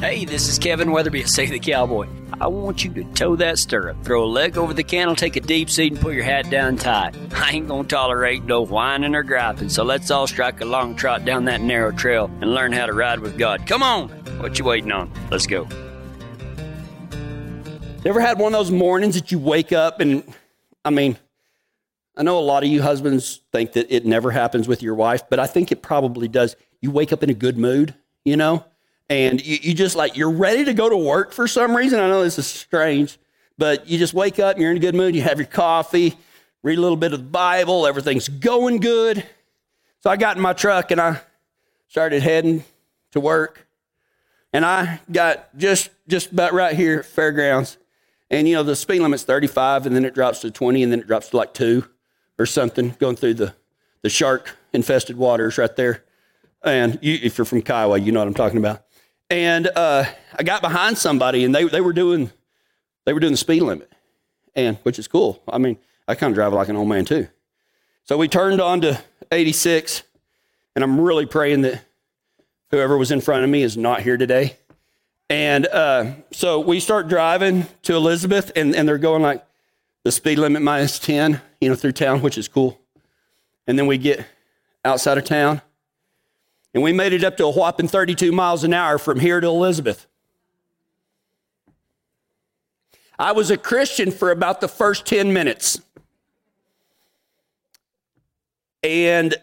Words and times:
Hey, 0.00 0.24
this 0.24 0.48
is 0.48 0.60
Kevin 0.60 0.92
Weatherby 0.92 1.22
of 1.22 1.28
Say 1.28 1.46
the 1.46 1.58
Cowboy. 1.58 2.06
I 2.40 2.46
want 2.46 2.84
you 2.84 2.92
to 2.92 3.04
toe 3.14 3.34
that 3.34 3.58
stirrup, 3.58 4.04
throw 4.04 4.22
a 4.22 4.26
leg 4.26 4.56
over 4.56 4.72
the 4.72 4.84
cantle, 4.84 5.16
take 5.16 5.34
a 5.34 5.40
deep 5.40 5.68
seat, 5.68 5.92
and 5.92 6.00
put 6.00 6.14
your 6.14 6.22
hat 6.22 6.48
down 6.50 6.76
tight. 6.76 7.16
I 7.34 7.50
ain't 7.50 7.66
gonna 7.66 7.82
tolerate 7.82 8.44
no 8.44 8.62
whining 8.62 9.16
or 9.16 9.24
griping, 9.24 9.68
so 9.68 9.82
let's 9.82 10.08
all 10.12 10.28
strike 10.28 10.60
a 10.60 10.64
long 10.64 10.94
trot 10.94 11.24
down 11.24 11.46
that 11.46 11.62
narrow 11.62 11.90
trail 11.90 12.30
and 12.40 12.54
learn 12.54 12.70
how 12.70 12.86
to 12.86 12.92
ride 12.92 13.18
with 13.18 13.36
God. 13.36 13.66
Come 13.66 13.82
on! 13.82 14.08
What 14.38 14.56
you 14.56 14.64
waiting 14.64 14.92
on? 14.92 15.10
Let's 15.32 15.48
go. 15.48 15.66
Ever 18.04 18.20
had 18.20 18.38
one 18.38 18.54
of 18.54 18.58
those 18.60 18.70
mornings 18.70 19.16
that 19.16 19.32
you 19.32 19.40
wake 19.40 19.72
up 19.72 19.98
and, 19.98 20.22
I 20.84 20.90
mean, 20.90 21.18
I 22.16 22.22
know 22.22 22.38
a 22.38 22.40
lot 22.40 22.62
of 22.62 22.68
you 22.68 22.82
husbands 22.82 23.40
think 23.50 23.72
that 23.72 23.92
it 23.92 24.06
never 24.06 24.30
happens 24.30 24.68
with 24.68 24.80
your 24.80 24.94
wife, 24.94 25.24
but 25.28 25.40
I 25.40 25.48
think 25.48 25.72
it 25.72 25.82
probably 25.82 26.28
does. 26.28 26.54
You 26.80 26.92
wake 26.92 27.12
up 27.12 27.24
in 27.24 27.30
a 27.30 27.34
good 27.34 27.58
mood, 27.58 27.96
you 28.24 28.36
know? 28.36 28.64
And 29.10 29.44
you, 29.44 29.58
you 29.62 29.74
just 29.74 29.96
like 29.96 30.16
you're 30.16 30.30
ready 30.30 30.64
to 30.64 30.74
go 30.74 30.88
to 30.88 30.96
work 30.96 31.32
for 31.32 31.48
some 31.48 31.76
reason. 31.76 31.98
I 32.00 32.08
know 32.08 32.22
this 32.22 32.38
is 32.38 32.46
strange, 32.46 33.18
but 33.56 33.88
you 33.88 33.98
just 33.98 34.14
wake 34.14 34.38
up 34.38 34.58
you're 34.58 34.70
in 34.70 34.76
a 34.76 34.80
good 34.80 34.94
mood. 34.94 35.14
You 35.14 35.22
have 35.22 35.38
your 35.38 35.46
coffee, 35.46 36.16
read 36.62 36.78
a 36.78 36.80
little 36.80 36.96
bit 36.96 37.12
of 37.12 37.20
the 37.20 37.26
Bible, 37.26 37.86
everything's 37.86 38.28
going 38.28 38.78
good. 38.78 39.24
So 40.00 40.10
I 40.10 40.16
got 40.16 40.36
in 40.36 40.42
my 40.42 40.52
truck 40.52 40.90
and 40.90 41.00
I 41.00 41.20
started 41.88 42.22
heading 42.22 42.64
to 43.12 43.20
work. 43.20 43.66
And 44.52 44.64
I 44.64 45.00
got 45.10 45.56
just 45.56 45.90
just 46.08 46.32
about 46.32 46.52
right 46.52 46.74
here 46.74 47.00
at 47.00 47.04
fairgrounds. 47.04 47.76
And 48.30 48.46
you 48.46 48.54
know, 48.54 48.62
the 48.62 48.76
speed 48.76 49.00
limit's 49.00 49.24
35 49.24 49.86
and 49.86 49.96
then 49.96 50.04
it 50.04 50.14
drops 50.14 50.40
to 50.40 50.50
20 50.50 50.82
and 50.82 50.92
then 50.92 51.00
it 51.00 51.06
drops 51.06 51.30
to 51.30 51.36
like 51.36 51.54
2 51.54 51.84
or 52.38 52.46
something 52.46 52.94
going 52.98 53.16
through 53.16 53.34
the 53.34 53.54
the 54.02 54.08
shark 54.08 54.56
infested 54.72 55.16
waters 55.16 55.58
right 55.58 55.74
there. 55.76 56.04
And 56.62 56.98
you, 57.02 57.18
if 57.22 57.38
you're 57.38 57.44
from 57.44 57.62
Kiowa, 57.62 57.98
you 57.98 58.12
know 58.12 58.20
what 58.20 58.28
I'm 58.28 58.34
talking 58.34 58.58
about. 58.58 58.84
And 59.30 59.66
uh, 59.66 60.04
I 60.34 60.42
got 60.42 60.62
behind 60.62 60.96
somebody, 60.96 61.44
and 61.44 61.54
they, 61.54 61.64
they 61.64 61.80
were 61.80 61.92
doing 61.92 62.30
they 63.04 63.14
were 63.14 63.20
doing 63.20 63.32
the 63.32 63.38
speed 63.38 63.62
limit, 63.62 63.90
and 64.54 64.76
which 64.82 64.98
is 64.98 65.08
cool. 65.08 65.42
I 65.48 65.56
mean, 65.56 65.78
I 66.06 66.14
kind 66.14 66.30
of 66.30 66.34
drive 66.34 66.52
like 66.52 66.68
an 66.68 66.76
old 66.76 66.88
man 66.88 67.06
too. 67.06 67.28
So 68.04 68.18
we 68.18 68.28
turned 68.28 68.60
on 68.60 68.82
to 68.82 69.02
86, 69.32 70.02
and 70.74 70.84
I'm 70.84 71.00
really 71.00 71.24
praying 71.24 71.62
that 71.62 71.82
whoever 72.70 72.98
was 72.98 73.10
in 73.10 73.22
front 73.22 73.44
of 73.44 73.50
me 73.50 73.62
is 73.62 73.76
not 73.78 74.02
here 74.02 74.18
today. 74.18 74.56
And 75.30 75.66
uh, 75.66 76.12
so 76.32 76.60
we 76.60 76.80
start 76.80 77.08
driving 77.08 77.66
to 77.82 77.94
Elizabeth, 77.94 78.50
and, 78.56 78.74
and 78.74 78.88
they're 78.88 78.98
going 78.98 79.22
like 79.22 79.44
the 80.04 80.12
speed 80.12 80.38
limit 80.38 80.62
minus 80.62 80.98
10, 80.98 81.40
you 81.60 81.68
know, 81.68 81.74
through 81.74 81.92
town, 81.92 82.22
which 82.22 82.38
is 82.38 82.48
cool. 82.48 82.80
And 83.66 83.78
then 83.78 83.86
we 83.86 83.98
get 83.98 84.26
outside 84.84 85.18
of 85.18 85.24
town, 85.24 85.60
and 86.74 86.82
we 86.82 86.92
made 86.92 87.12
it 87.12 87.24
up 87.24 87.36
to 87.38 87.44
a 87.44 87.50
whopping 87.50 87.88
32 87.88 88.32
miles 88.32 88.64
an 88.64 88.74
hour 88.74 88.98
from 88.98 89.20
here 89.20 89.40
to 89.40 89.46
Elizabeth. 89.46 90.06
I 93.18 93.32
was 93.32 93.50
a 93.50 93.56
Christian 93.56 94.10
for 94.10 94.30
about 94.30 94.60
the 94.60 94.68
first 94.68 95.04
10 95.06 95.32
minutes. 95.32 95.80
And 98.82 99.34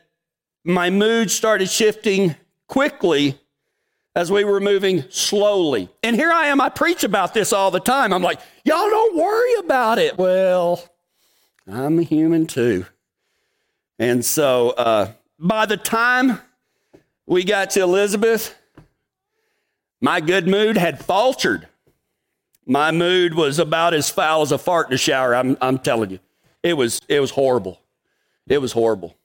my 0.63 0.89
mood 0.89 1.29
started 1.29 1.69
shifting 1.69 2.35
quickly 2.67 3.37
as 4.15 4.31
we 4.31 4.45
were 4.45 4.61
moving 4.61 5.03
slowly. 5.09 5.89
And 6.01 6.15
here 6.15 6.31
I 6.31 6.47
am, 6.47 6.61
I 6.61 6.69
preach 6.69 7.03
about 7.03 7.33
this 7.33 7.51
all 7.51 7.69
the 7.69 7.81
time. 7.81 8.13
I'm 8.13 8.23
like, 8.23 8.39
y'all 8.63 8.89
don't 8.89 9.17
worry 9.17 9.55
about 9.59 9.99
it. 9.99 10.17
Well, 10.17 10.81
I'm 11.67 11.99
a 11.99 12.03
human 12.03 12.47
too. 12.47 12.85
And 13.99 14.23
so 14.23 14.69
uh, 14.71 15.11
by 15.37 15.65
the 15.65 15.77
time 15.77 16.39
we 17.25 17.43
got 17.43 17.71
to 17.71 17.81
Elizabeth, 17.81 18.55
my 20.01 20.21
good 20.21 20.47
mood 20.47 20.77
had 20.77 21.03
faltered. 21.03 21.67
My 22.65 22.91
mood 22.91 23.33
was 23.33 23.59
about 23.59 23.93
as 23.93 24.09
foul 24.09 24.41
as 24.41 24.51
a 24.51 24.57
fart 24.57 24.87
in 24.87 24.93
a 24.93 24.97
shower. 24.97 25.35
I'm, 25.35 25.57
I'm 25.61 25.79
telling 25.79 26.09
you, 26.09 26.19
it 26.63 26.73
was, 26.73 26.99
it 27.07 27.19
was 27.19 27.31
horrible. 27.31 27.79
It 28.47 28.59
was 28.59 28.71
horrible. 28.71 29.15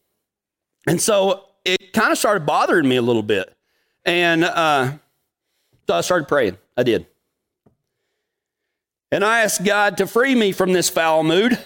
And 0.87 1.00
so 1.00 1.44
it 1.65 1.93
kind 1.93 2.12
of 2.12 2.19
started 2.19 2.47
bothering 2.47 2.89
me 2.89 2.97
a 2.97 3.03
little 3.03 3.22
bit. 3.22 3.55
And 4.05 4.44
uh, 4.44 4.93
so 5.87 5.94
I 5.94 6.00
started 6.00 6.28
praying. 6.28 6.56
I 6.77 6.83
did. 6.83 7.06
And 9.12 9.25
I 9.25 9.41
asked 9.41 9.65
God 9.65 9.99
to 9.99 10.06
free 10.06 10.34
me 10.34 10.53
from 10.53 10.72
this 10.72 10.89
foul 10.89 11.25
mood 11.25 11.59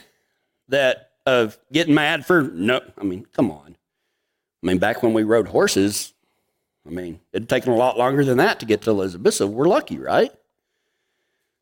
that 0.69 1.11
of 1.27 1.59
getting 1.73 1.95
mad 1.95 2.25
for 2.25 2.43
no, 2.43 2.81
I 2.99 3.05
mean, 3.05 3.27
come 3.35 3.51
on. 3.51 3.77
I 4.63 4.67
mean, 4.67 4.79
back 4.79 5.03
when 5.03 5.13
we 5.13 5.23
rode 5.23 5.49
horses, 5.49 6.14
I 6.87 6.91
mean, 6.91 7.21
it'd 7.33 7.49
taken 7.49 7.73
a 7.73 7.77
lot 7.77 7.97
longer 7.97 8.25
than 8.25 8.39
that 8.39 8.61
to 8.61 8.67
get 8.67 8.83
to 8.83 8.91
Elizabeth, 8.91 9.35
so 9.35 9.47
we're 9.47 9.69
lucky, 9.69 9.99
right? 9.99 10.33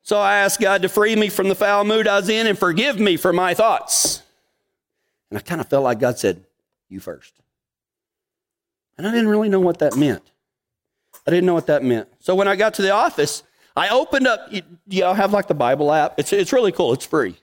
So 0.03 0.19
I 0.19 0.39
asked 0.39 0.61
God 0.61 0.83
to 0.83 0.89
free 0.89 1.15
me 1.15 1.29
from 1.29 1.49
the 1.49 1.55
foul 1.55 1.85
mood 1.85 2.09
I 2.09 2.17
was 2.17 2.29
in 2.29 2.47
and 2.47 2.59
forgive 2.59 2.99
me 2.99 3.17
for 3.17 3.33
my 3.33 3.55
thoughts. 3.55 4.23
And 5.31 5.39
I 5.39 5.43
kind 5.43 5.61
of 5.61 5.69
felt 5.69 5.85
like 5.85 6.01
God 6.01 6.19
said, 6.19 6.45
You 6.89 6.99
first. 6.99 7.35
And 8.99 9.07
I 9.07 9.13
didn't 9.13 9.29
really 9.29 9.49
know 9.49 9.61
what 9.61 9.79
that 9.79 9.97
meant. 9.97 10.23
I 11.27 11.31
didn't 11.31 11.47
know 11.47 11.55
what 11.55 11.69
that 11.69 11.85
meant. 11.85 12.09
So 12.19 12.35
when 12.35 12.49
I 12.49 12.57
got 12.57 12.75
to 12.75 12.83
the 12.83 12.91
office, 12.91 13.45
I 13.77 13.89
opened 13.89 14.27
up, 14.27 14.53
y'all 14.89 15.15
have 15.15 15.33
like 15.33 15.47
the 15.47 15.55
Bible 15.55 15.93
app? 15.93 16.19
It's, 16.19 16.33
it's 16.33 16.53
really 16.53 16.73
cool, 16.73 16.93
it's 16.93 17.07
free. 17.07 17.37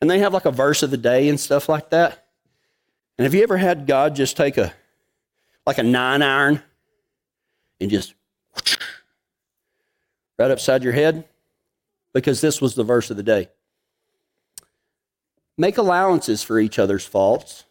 And 0.00 0.08
they 0.08 0.20
have 0.20 0.32
like 0.32 0.44
a 0.44 0.52
verse 0.52 0.82
of 0.84 0.90
the 0.90 0.96
day 0.96 1.28
and 1.28 1.38
stuff 1.38 1.68
like 1.68 1.90
that. 1.90 2.26
And 3.18 3.24
have 3.24 3.34
you 3.34 3.42
ever 3.42 3.56
had 3.56 3.86
God 3.86 4.14
just 4.14 4.36
take 4.36 4.56
a, 4.56 4.72
like 5.66 5.78
a 5.78 5.82
nine 5.82 6.22
iron 6.22 6.62
and 7.80 7.90
just 7.90 8.14
right 10.38 10.50
upside 10.50 10.82
your 10.82 10.92
head 10.92 11.24
because 12.12 12.40
this 12.40 12.60
was 12.60 12.74
the 12.74 12.84
verse 12.84 13.10
of 13.10 13.16
the 13.16 13.22
day. 13.22 13.48
Make 15.56 15.78
allowances 15.78 16.42
for 16.42 16.58
each 16.58 16.78
other's 16.78 17.04
faults 17.04 17.64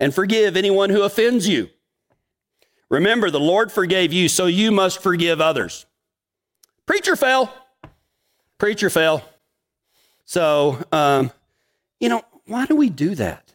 and 0.00 0.14
forgive 0.14 0.56
anyone 0.56 0.90
who 0.90 1.02
offends 1.02 1.46
you. 1.46 1.68
Remember, 2.90 3.30
the 3.30 3.40
Lord 3.40 3.72
forgave 3.72 4.12
you, 4.12 4.28
so 4.28 4.44
you 4.44 4.70
must 4.70 5.02
forgive 5.02 5.40
others. 5.40 5.86
Preacher 6.84 7.16
fell. 7.16 7.50
Preacher 8.58 8.90
fell. 8.90 9.24
So, 10.26 10.78
um, 10.92 11.30
you 12.00 12.10
know, 12.10 12.22
why 12.46 12.66
do 12.66 12.76
we 12.76 12.90
do 12.90 13.14
that? 13.14 13.54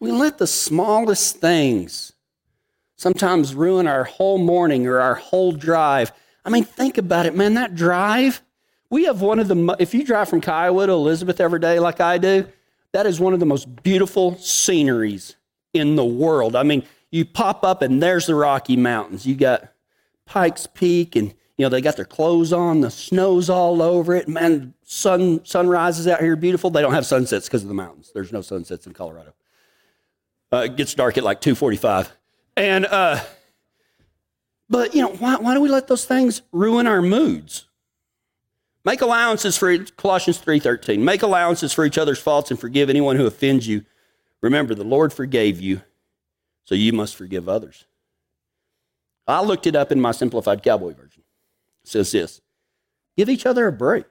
We 0.00 0.10
let 0.10 0.38
the 0.38 0.46
smallest 0.46 1.36
things 1.36 2.13
sometimes 2.96 3.54
ruin 3.54 3.86
our 3.86 4.04
whole 4.04 4.38
morning 4.38 4.86
or 4.86 5.00
our 5.00 5.14
whole 5.14 5.52
drive. 5.52 6.12
I 6.44 6.50
mean, 6.50 6.64
think 6.64 6.98
about 6.98 7.26
it, 7.26 7.34
man. 7.34 7.54
That 7.54 7.74
drive, 7.74 8.42
we 8.90 9.04
have 9.04 9.20
one 9.20 9.38
of 9.38 9.48
the, 9.48 9.76
if 9.78 9.94
you 9.94 10.04
drive 10.04 10.28
from 10.28 10.40
Kiowa 10.40 10.86
to 10.86 10.92
Elizabeth 10.92 11.40
every 11.40 11.60
day 11.60 11.78
like 11.78 12.00
I 12.00 12.18
do, 12.18 12.46
that 12.92 13.06
is 13.06 13.18
one 13.18 13.34
of 13.34 13.40
the 13.40 13.46
most 13.46 13.82
beautiful 13.82 14.36
sceneries 14.38 15.36
in 15.72 15.96
the 15.96 16.04
world. 16.04 16.54
I 16.54 16.62
mean, 16.62 16.84
you 17.10 17.24
pop 17.24 17.64
up 17.64 17.82
and 17.82 18.02
there's 18.02 18.26
the 18.26 18.34
Rocky 18.34 18.76
Mountains. 18.76 19.26
You 19.26 19.34
got 19.34 19.68
Pikes 20.26 20.66
Peak 20.66 21.16
and, 21.16 21.34
you 21.56 21.64
know, 21.64 21.68
they 21.68 21.80
got 21.80 21.96
their 21.96 22.04
clothes 22.04 22.52
on, 22.52 22.80
the 22.80 22.90
snow's 22.90 23.50
all 23.50 23.82
over 23.82 24.14
it. 24.14 24.28
Man, 24.28 24.74
sun, 24.84 25.44
sunrises 25.44 26.06
out 26.06 26.20
here 26.20 26.36
beautiful. 26.36 26.70
They 26.70 26.82
don't 26.82 26.94
have 26.94 27.06
sunsets 27.06 27.46
because 27.46 27.62
of 27.62 27.68
the 27.68 27.74
mountains. 27.74 28.12
There's 28.14 28.32
no 28.32 28.42
sunsets 28.42 28.86
in 28.86 28.92
Colorado. 28.92 29.34
Uh, 30.52 30.58
it 30.58 30.76
gets 30.76 30.94
dark 30.94 31.18
at 31.18 31.24
like 31.24 31.40
245. 31.40 32.12
And, 32.56 32.86
uh, 32.86 33.20
but, 34.68 34.94
you 34.94 35.02
know, 35.02 35.10
why, 35.10 35.36
why 35.36 35.54
do 35.54 35.60
we 35.60 35.68
let 35.68 35.88
those 35.88 36.04
things 36.04 36.42
ruin 36.52 36.86
our 36.86 37.02
moods? 37.02 37.66
Make 38.84 39.00
allowances 39.00 39.56
for 39.56 39.76
Colossians 39.78 40.38
3:13. 40.38 41.04
Make 41.04 41.22
allowances 41.22 41.72
for 41.72 41.84
each 41.84 41.96
other's 41.96 42.18
faults 42.18 42.50
and 42.50 42.60
forgive 42.60 42.90
anyone 42.90 43.16
who 43.16 43.26
offends 43.26 43.66
you. 43.66 43.84
Remember, 44.42 44.74
the 44.74 44.84
Lord 44.84 45.12
forgave 45.12 45.60
you, 45.60 45.80
so 46.64 46.74
you 46.74 46.92
must 46.92 47.16
forgive 47.16 47.48
others. 47.48 47.86
I 49.26 49.42
looked 49.42 49.66
it 49.66 49.74
up 49.74 49.90
in 49.90 50.02
my 50.02 50.12
simplified 50.12 50.62
cowboy 50.62 50.92
version. 50.92 51.22
It 51.82 51.88
says 51.88 52.12
this: 52.12 52.42
Give 53.16 53.30
each 53.30 53.46
other 53.46 53.66
a 53.66 53.72
break, 53.72 54.04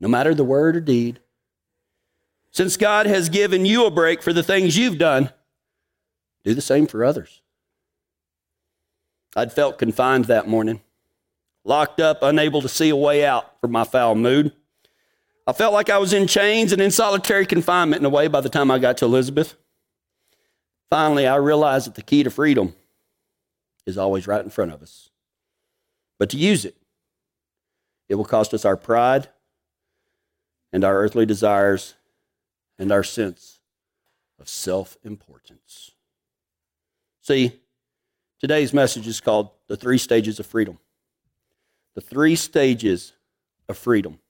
no 0.00 0.08
matter 0.08 0.34
the 0.34 0.44
word 0.44 0.76
or 0.76 0.80
deed. 0.80 1.20
Since 2.50 2.78
God 2.78 3.04
has 3.04 3.28
given 3.28 3.66
you 3.66 3.84
a 3.84 3.90
break 3.90 4.22
for 4.22 4.32
the 4.32 4.42
things 4.42 4.78
you've 4.78 4.96
done, 4.96 5.30
do 6.46 6.54
the 6.54 6.62
same 6.62 6.86
for 6.86 7.04
others. 7.04 7.42
I'd 9.34 9.52
felt 9.52 9.78
confined 9.78 10.26
that 10.26 10.46
morning, 10.46 10.80
locked 11.64 12.00
up, 12.00 12.22
unable 12.22 12.62
to 12.62 12.68
see 12.68 12.88
a 12.88 12.96
way 12.96 13.26
out 13.26 13.60
from 13.60 13.72
my 13.72 13.82
foul 13.82 14.14
mood. 14.14 14.52
I 15.44 15.52
felt 15.52 15.74
like 15.74 15.90
I 15.90 15.98
was 15.98 16.12
in 16.12 16.28
chains 16.28 16.72
and 16.72 16.80
in 16.80 16.92
solitary 16.92 17.46
confinement 17.46 18.00
in 18.00 18.06
a 18.06 18.10
way 18.10 18.28
by 18.28 18.40
the 18.40 18.48
time 18.48 18.70
I 18.70 18.78
got 18.78 18.96
to 18.98 19.06
Elizabeth. 19.06 19.56
Finally, 20.88 21.26
I 21.26 21.34
realized 21.34 21.88
that 21.88 21.96
the 21.96 22.02
key 22.02 22.22
to 22.22 22.30
freedom 22.30 22.76
is 23.84 23.98
always 23.98 24.28
right 24.28 24.42
in 24.42 24.50
front 24.50 24.72
of 24.72 24.82
us. 24.82 25.10
But 26.16 26.30
to 26.30 26.36
use 26.36 26.64
it, 26.64 26.76
it 28.08 28.14
will 28.14 28.24
cost 28.24 28.54
us 28.54 28.64
our 28.64 28.76
pride 28.76 29.30
and 30.72 30.84
our 30.84 30.96
earthly 30.96 31.26
desires 31.26 31.94
and 32.78 32.92
our 32.92 33.02
sense 33.02 33.58
of 34.38 34.48
self 34.48 34.96
importance. 35.02 35.90
See, 37.26 37.58
today's 38.38 38.72
message 38.72 39.08
is 39.08 39.20
called 39.20 39.50
The 39.66 39.76
Three 39.76 39.98
Stages 39.98 40.38
of 40.38 40.46
Freedom. 40.46 40.78
the 41.96 42.00
three 42.00 42.36
stages 42.36 43.14
of 43.68 43.76
freedom. 43.76 44.20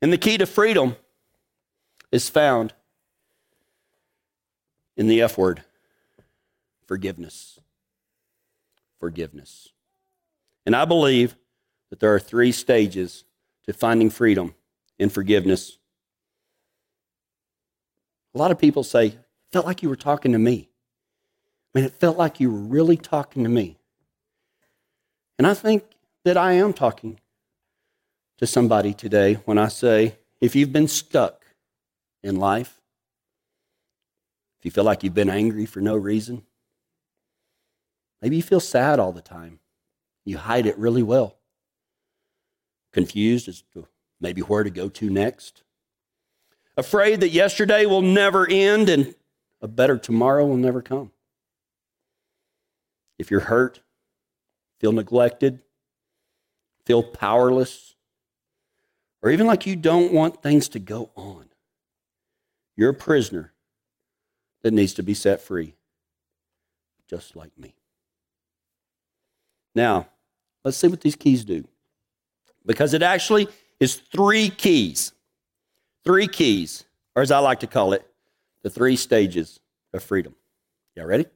And 0.00 0.10
the 0.10 0.16
key 0.16 0.38
to 0.38 0.46
freedom 0.46 0.96
is 2.10 2.30
found 2.30 2.72
in 4.96 5.08
the 5.08 5.20
F 5.20 5.36
word 5.36 5.62
forgiveness. 6.86 7.58
Forgiveness. 8.98 9.68
And 10.64 10.74
I 10.74 10.84
believe 10.86 11.36
that 11.90 11.98
there 12.00 12.14
are 12.14 12.20
three 12.20 12.52
stages 12.52 13.24
to 13.66 13.72
finding 13.72 14.08
freedom 14.08 14.54
in 14.98 15.10
forgiveness. 15.10 15.76
A 18.34 18.38
lot 18.38 18.52
of 18.52 18.58
people 18.58 18.84
say, 18.84 19.16
felt 19.50 19.66
like 19.66 19.82
you 19.82 19.88
were 19.88 19.96
talking 19.96 20.32
to 20.32 20.38
me. 20.38 20.69
I 21.74 21.78
mean, 21.78 21.84
it 21.84 21.92
felt 21.92 22.18
like 22.18 22.40
you 22.40 22.50
were 22.50 22.58
really 22.58 22.96
talking 22.96 23.44
to 23.44 23.48
me. 23.48 23.76
And 25.38 25.46
I 25.46 25.54
think 25.54 25.84
that 26.24 26.36
I 26.36 26.52
am 26.52 26.72
talking 26.72 27.20
to 28.38 28.46
somebody 28.46 28.92
today 28.92 29.34
when 29.44 29.56
I 29.56 29.68
say, 29.68 30.16
if 30.40 30.56
you've 30.56 30.72
been 30.72 30.88
stuck 30.88 31.44
in 32.22 32.36
life, 32.36 32.80
if 34.58 34.64
you 34.64 34.70
feel 34.70 34.84
like 34.84 35.02
you've 35.02 35.14
been 35.14 35.30
angry 35.30 35.64
for 35.64 35.80
no 35.80 35.96
reason, 35.96 36.42
maybe 38.20 38.36
you 38.36 38.42
feel 38.42 38.60
sad 38.60 38.98
all 38.98 39.12
the 39.12 39.22
time. 39.22 39.60
You 40.24 40.38
hide 40.38 40.66
it 40.66 40.76
really 40.76 41.02
well. 41.02 41.36
Confused 42.92 43.48
as 43.48 43.62
to 43.72 43.86
maybe 44.20 44.42
where 44.42 44.64
to 44.64 44.70
go 44.70 44.88
to 44.88 45.08
next. 45.08 45.62
Afraid 46.76 47.20
that 47.20 47.30
yesterday 47.30 47.86
will 47.86 48.02
never 48.02 48.46
end 48.48 48.88
and 48.88 49.14
a 49.62 49.68
better 49.68 49.96
tomorrow 49.96 50.46
will 50.46 50.56
never 50.56 50.82
come. 50.82 51.12
If 53.20 53.30
you're 53.30 53.40
hurt, 53.40 53.82
feel 54.78 54.92
neglected, 54.92 55.60
feel 56.86 57.02
powerless, 57.02 57.94
or 59.22 59.30
even 59.30 59.46
like 59.46 59.66
you 59.66 59.76
don't 59.76 60.14
want 60.14 60.42
things 60.42 60.70
to 60.70 60.78
go 60.78 61.10
on, 61.16 61.50
you're 62.76 62.88
a 62.88 62.94
prisoner 62.94 63.52
that 64.62 64.72
needs 64.72 64.94
to 64.94 65.02
be 65.02 65.12
set 65.12 65.42
free, 65.42 65.74
just 67.10 67.36
like 67.36 67.50
me. 67.58 67.74
Now, 69.74 70.08
let's 70.64 70.78
see 70.78 70.88
what 70.88 71.02
these 71.02 71.14
keys 71.14 71.44
do. 71.44 71.68
Because 72.64 72.94
it 72.94 73.02
actually 73.02 73.48
is 73.80 73.96
three 73.96 74.48
keys. 74.48 75.12
Three 76.04 76.26
keys, 76.26 76.84
or 77.14 77.20
as 77.20 77.30
I 77.30 77.40
like 77.40 77.60
to 77.60 77.66
call 77.66 77.92
it, 77.92 78.02
the 78.62 78.70
three 78.70 78.96
stages 78.96 79.60
of 79.92 80.02
freedom. 80.02 80.34
Y'all 80.96 81.04
ready? 81.04 81.26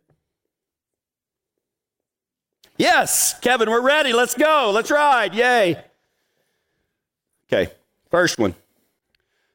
Yes, 2.76 3.38
Kevin, 3.40 3.70
we're 3.70 3.80
ready. 3.80 4.12
Let's 4.12 4.34
go. 4.34 4.70
Let's 4.74 4.90
ride. 4.90 5.34
Yay. 5.34 5.82
Okay, 7.46 7.70
first 8.10 8.38
one. 8.38 8.54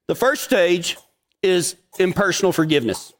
The 0.07 0.15
first 0.15 0.43
stage 0.43 0.97
is 1.43 1.75
impersonal 1.99 2.51
forgiveness. 2.51 3.13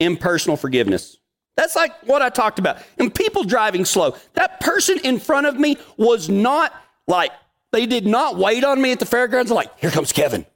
Impersonal 0.00 0.56
forgiveness. 0.56 1.18
That's 1.56 1.76
like 1.76 1.92
what 2.04 2.22
I 2.22 2.30
talked 2.30 2.58
about. 2.58 2.78
And 2.98 3.14
people 3.14 3.44
driving 3.44 3.84
slow. 3.84 4.16
That 4.34 4.60
person 4.60 4.98
in 5.04 5.18
front 5.18 5.46
of 5.46 5.58
me 5.58 5.76
was 5.96 6.28
not 6.28 6.72
like, 7.06 7.32
they 7.70 7.86
did 7.86 8.06
not 8.06 8.36
wait 8.36 8.64
on 8.64 8.80
me 8.80 8.92
at 8.92 8.98
the 8.98 9.06
fairgrounds. 9.06 9.50
Like, 9.50 9.76
here 9.78 9.90
comes 9.90 10.12
Kevin. 10.12 10.46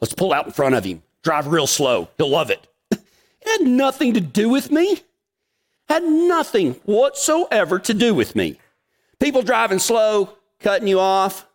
Let's 0.00 0.14
pull 0.14 0.32
out 0.32 0.46
in 0.46 0.52
front 0.52 0.74
of 0.74 0.84
him. 0.84 1.02
Drive 1.22 1.46
real 1.48 1.66
slow. 1.66 2.08
He'll 2.16 2.30
love 2.30 2.50
it. 2.50 2.66
it 2.90 3.00
had 3.44 3.62
nothing 3.62 4.14
to 4.14 4.20
do 4.20 4.48
with 4.48 4.70
me 4.70 5.00
had 5.88 6.02
nothing 6.04 6.74
whatsoever 6.84 7.78
to 7.78 7.94
do 7.94 8.14
with 8.14 8.34
me. 8.36 8.58
People 9.18 9.42
driving 9.42 9.78
slow, 9.78 10.30
cutting 10.60 10.88
you 10.88 11.00
off, 11.00 11.46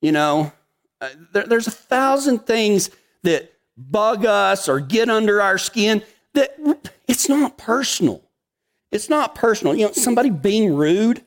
you 0.00 0.12
know, 0.12 0.52
uh, 1.00 1.08
there, 1.32 1.44
there's 1.44 1.66
a 1.66 1.72
thousand 1.72 2.40
things 2.40 2.90
that 3.22 3.52
bug 3.76 4.24
us 4.24 4.68
or 4.68 4.80
get 4.80 5.08
under 5.08 5.40
our 5.40 5.58
skin 5.58 6.02
that 6.34 6.56
it's 7.06 7.28
not 7.28 7.56
personal. 7.56 8.22
It's 8.90 9.08
not 9.08 9.34
personal. 9.34 9.74
You 9.74 9.86
know, 9.86 9.92
somebody 9.92 10.30
being 10.30 10.74
rude 10.74 11.24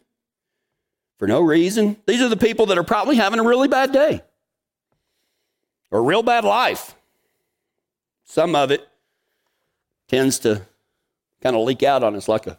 for 1.18 1.28
no 1.28 1.42
reason. 1.42 1.98
These 2.06 2.22
are 2.22 2.30
the 2.30 2.38
people 2.38 2.68
that 2.68 2.78
are 2.78 2.84
probably 2.84 3.16
having 3.16 3.40
a 3.40 3.44
really 3.44 3.68
bad 3.68 3.92
day 3.92 4.22
or 5.90 6.00
a 6.00 6.04
real 6.04 6.24
bad 6.24 6.44
life. 6.44 6.96
Some 8.24 8.56
of 8.56 8.72
it 8.72 8.88
tends 10.07 10.40
to 10.40 10.66
kind 11.42 11.56
of 11.56 11.64
leak 11.64 11.84
out 11.84 12.04
on 12.04 12.16
us 12.16 12.28
like 12.28 12.48
a 12.48 12.58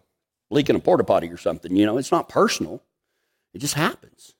leak 0.50 0.68
in 0.68 0.76
a 0.76 0.80
porta 0.80 1.04
potty 1.04 1.28
or 1.28 1.36
something. 1.36 1.74
You 1.74 1.86
know, 1.86 1.98
it's 1.98 2.12
not 2.12 2.28
personal, 2.28 2.82
it 3.54 3.58
just 3.58 3.74
happens. 3.74 4.34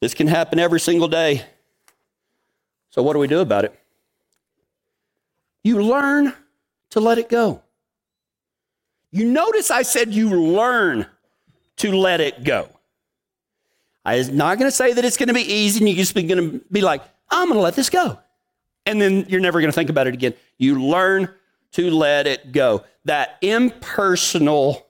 This 0.00 0.14
can 0.14 0.26
happen 0.26 0.58
every 0.58 0.80
single 0.80 1.08
day. 1.08 1.44
So, 2.90 3.02
what 3.02 3.14
do 3.14 3.18
we 3.18 3.26
do 3.26 3.40
about 3.40 3.64
it? 3.64 3.78
You 5.62 5.82
learn 5.82 6.32
to 6.90 7.00
let 7.00 7.18
it 7.18 7.28
go. 7.28 7.62
You 9.10 9.24
notice 9.24 9.70
I 9.70 9.82
said 9.82 10.12
you 10.12 10.30
learn 10.30 11.06
to 11.76 11.92
let 11.92 12.20
it 12.20 12.44
go. 12.44 12.68
I'm 14.04 14.36
not 14.36 14.58
going 14.58 14.70
to 14.70 14.76
say 14.76 14.92
that 14.92 15.04
it's 15.04 15.16
going 15.16 15.28
to 15.28 15.34
be 15.34 15.42
easy 15.42 15.80
and 15.80 15.88
you're 15.88 15.96
just 15.96 16.14
going 16.14 16.28
to 16.28 16.60
be 16.70 16.80
like, 16.80 17.02
I'm 17.28 17.48
going 17.48 17.58
to 17.58 17.62
let 17.62 17.74
this 17.74 17.90
go. 17.90 18.18
And 18.84 19.00
then 19.00 19.26
you're 19.28 19.40
never 19.40 19.60
going 19.60 19.70
to 19.70 19.74
think 19.74 19.90
about 19.90 20.06
it 20.06 20.14
again. 20.14 20.34
You 20.58 20.80
learn 20.80 21.28
to 21.76 21.90
let 21.90 22.26
it 22.26 22.52
go. 22.52 22.84
That 23.04 23.36
impersonal 23.42 24.86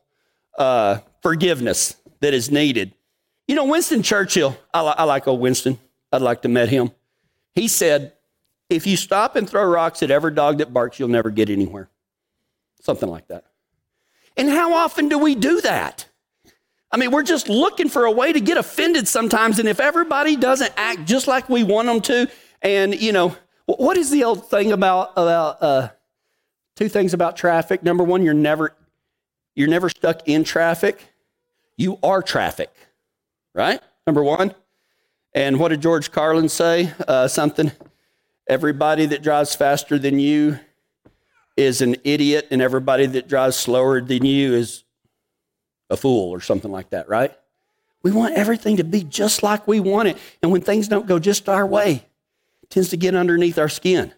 uh, 0.56 0.99
forgiveness 1.21 1.97
that 2.21 2.33
is 2.33 2.50
needed. 2.50 2.94
You 3.49 3.56
know, 3.56 3.65
Winston 3.65 4.03
Churchill, 4.03 4.56
I, 4.73 4.83
li- 4.83 4.94
I 4.97 5.05
like 5.05 5.29
old 5.29 5.41
Winston. 5.41 5.79
I'd 6.12 6.23
like 6.23 6.43
to 6.43 6.49
meet 6.49 6.69
him. 6.69 6.93
He 7.55 7.69
said, 7.69 8.12
if 8.71 8.87
you 8.87 8.97
stop 8.97 9.35
and 9.37 9.49
throw 9.49 9.65
rocks 9.65 10.03
at 10.03 10.11
every 10.11 10.33
dog 10.33 10.59
that 10.59 10.73
barks, 10.73 10.99
you'll 10.99 11.09
never 11.09 11.31
get 11.31 11.50
anywhere. 11.50 11.88
Something 12.81 13.09
like 13.09 13.27
that. 13.29 13.44
And 14.37 14.49
how 14.49 14.75
often 14.75 15.09
do 15.09 15.19
we 15.19 15.35
do 15.35 15.61
that? 15.62 16.06
I 16.93 16.99
mean, 16.99 17.11
we're 17.11 17.25
just 17.25 17.49
looking 17.49 17.89
for 17.89 18.05
a 18.05 18.12
way 18.12 18.32
to 18.32 18.41
get 18.41 18.56
offended 18.56 19.09
sometimes. 19.09 19.59
And 19.59 19.69
if 19.69 19.81
everybody 19.81 20.37
doesn't 20.37 20.73
act 20.77 21.05
just 21.05 21.27
like 21.27 21.49
we 21.49 21.65
want 21.65 21.87
them 21.89 22.00
to, 22.03 22.31
and, 22.62 22.94
you 23.00 23.12
know, 23.12 23.37
what 23.67 23.97
is 23.97 24.11
the 24.11 24.23
old 24.25 24.49
thing 24.49 24.73
about, 24.73 25.11
about 25.17 25.62
uh, 25.62 25.89
Two 26.76 26.90
things 26.90 27.14
about 27.14 27.37
traffic. 27.37 27.82
Number 27.82 28.05
one, 28.05 28.23
you're 28.23 28.34
never 28.34 28.75
you're 29.55 29.69
never 29.69 29.88
stuck 29.88 30.28
in 30.28 30.44
traffic. 30.44 31.02
You 31.78 31.99
are 32.02 32.23
traffic, 32.23 32.70
right? 33.55 33.81
Number 34.06 34.22
one. 34.22 34.55
And 35.32 35.58
what 35.58 35.69
did 35.69 35.81
George 35.81 36.12
Carlin 36.12 36.48
say? 36.48 36.93
Uh, 37.08 37.29
something. 37.29 37.72
Everybody 38.48 39.06
that 39.06 39.22
drives 39.22 39.55
faster 39.55 39.98
than 39.98 40.19
you 40.19 40.58
is 41.56 41.81
an 41.81 41.96
idiot, 42.05 42.48
and 42.51 42.60
everybody 42.60 43.06
that 43.06 43.29
drives 43.29 43.56
slower 43.56 44.01
than 44.01 44.24
you 44.24 44.55
is 44.55 44.84
a 45.89 45.96
fool, 45.96 46.31
or 46.31 46.41
something 46.41 46.70
like 46.70 46.91
that, 46.91 47.08
right? 47.08 47.34
We 48.03 48.12
want 48.12 48.34
everything 48.34 48.77
to 48.77 48.84
be 48.84 49.03
just 49.03 49.43
like 49.43 49.67
we 49.67 49.81
want 49.81 50.08
it. 50.08 50.19
And 50.43 50.53
when 50.53 50.60
things 50.60 50.89
don't 50.89 51.06
go 51.06 51.19
just 51.19 51.48
our 51.48 51.67
way, 51.67 52.06
it 52.62 52.70
tends 52.70 52.91
to 52.91 52.96
get 52.96 53.15
underneath 53.15 53.58
our 53.58 53.69
skin 53.69 54.12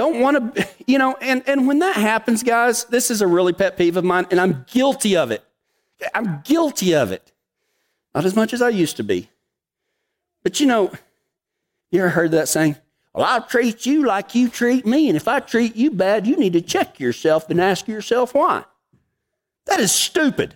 don't 0.00 0.20
want 0.20 0.54
to, 0.54 0.68
you 0.86 0.98
know, 0.98 1.14
and, 1.20 1.42
and 1.46 1.66
when 1.66 1.80
that 1.80 1.96
happens, 1.96 2.42
guys, 2.42 2.84
this 2.86 3.10
is 3.10 3.20
a 3.20 3.26
really 3.26 3.52
pet 3.52 3.76
peeve 3.76 3.98
of 3.98 4.04
mine, 4.04 4.26
and 4.30 4.40
I'm 4.40 4.64
guilty 4.72 5.14
of 5.14 5.30
it. 5.30 5.44
I'm 6.14 6.40
guilty 6.42 6.94
of 6.94 7.12
it. 7.12 7.32
Not 8.14 8.24
as 8.24 8.34
much 8.34 8.54
as 8.54 8.62
I 8.62 8.70
used 8.70 8.96
to 8.96 9.04
be. 9.04 9.28
But 10.42 10.58
you 10.58 10.66
know, 10.66 10.90
you 11.90 12.00
ever 12.00 12.08
heard 12.08 12.30
that 12.30 12.48
saying? 12.48 12.76
Well, 13.12 13.26
I'll 13.26 13.42
treat 13.42 13.84
you 13.84 14.06
like 14.06 14.34
you 14.34 14.48
treat 14.48 14.86
me, 14.86 15.08
and 15.08 15.16
if 15.16 15.28
I 15.28 15.40
treat 15.40 15.76
you 15.76 15.90
bad, 15.90 16.26
you 16.26 16.36
need 16.36 16.54
to 16.54 16.62
check 16.62 16.98
yourself 16.98 17.50
and 17.50 17.60
ask 17.60 17.86
yourself 17.86 18.32
why. 18.32 18.64
That 19.66 19.80
is 19.80 19.92
stupid. 19.92 20.54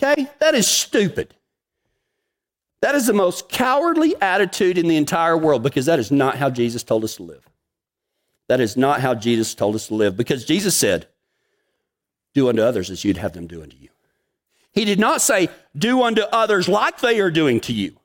Okay? 0.00 0.26
That 0.38 0.54
is 0.54 0.66
stupid. 0.66 1.34
That 2.80 2.94
is 2.94 3.06
the 3.06 3.12
most 3.12 3.50
cowardly 3.50 4.14
attitude 4.22 4.78
in 4.78 4.88
the 4.88 4.96
entire 4.96 5.36
world 5.36 5.62
because 5.62 5.86
that 5.86 5.98
is 5.98 6.10
not 6.10 6.36
how 6.36 6.48
Jesus 6.48 6.82
told 6.82 7.04
us 7.04 7.16
to 7.16 7.24
live. 7.24 7.47
That 8.48 8.60
is 8.60 8.76
not 8.76 9.00
how 9.00 9.14
Jesus 9.14 9.54
told 9.54 9.74
us 9.74 9.88
to 9.88 9.94
live 9.94 10.16
because 10.16 10.44
Jesus 10.44 10.76
said, 10.76 11.06
Do 12.34 12.48
unto 12.48 12.62
others 12.62 12.90
as 12.90 13.04
you'd 13.04 13.18
have 13.18 13.34
them 13.34 13.46
do 13.46 13.62
unto 13.62 13.76
you. 13.76 13.90
He 14.72 14.84
did 14.84 14.98
not 14.98 15.20
say, 15.20 15.48
Do 15.76 16.02
unto 16.02 16.22
others 16.22 16.68
like 16.68 17.00
they 17.00 17.20
are 17.20 17.30
doing 17.30 17.60
to 17.60 17.72
you. 17.72 17.96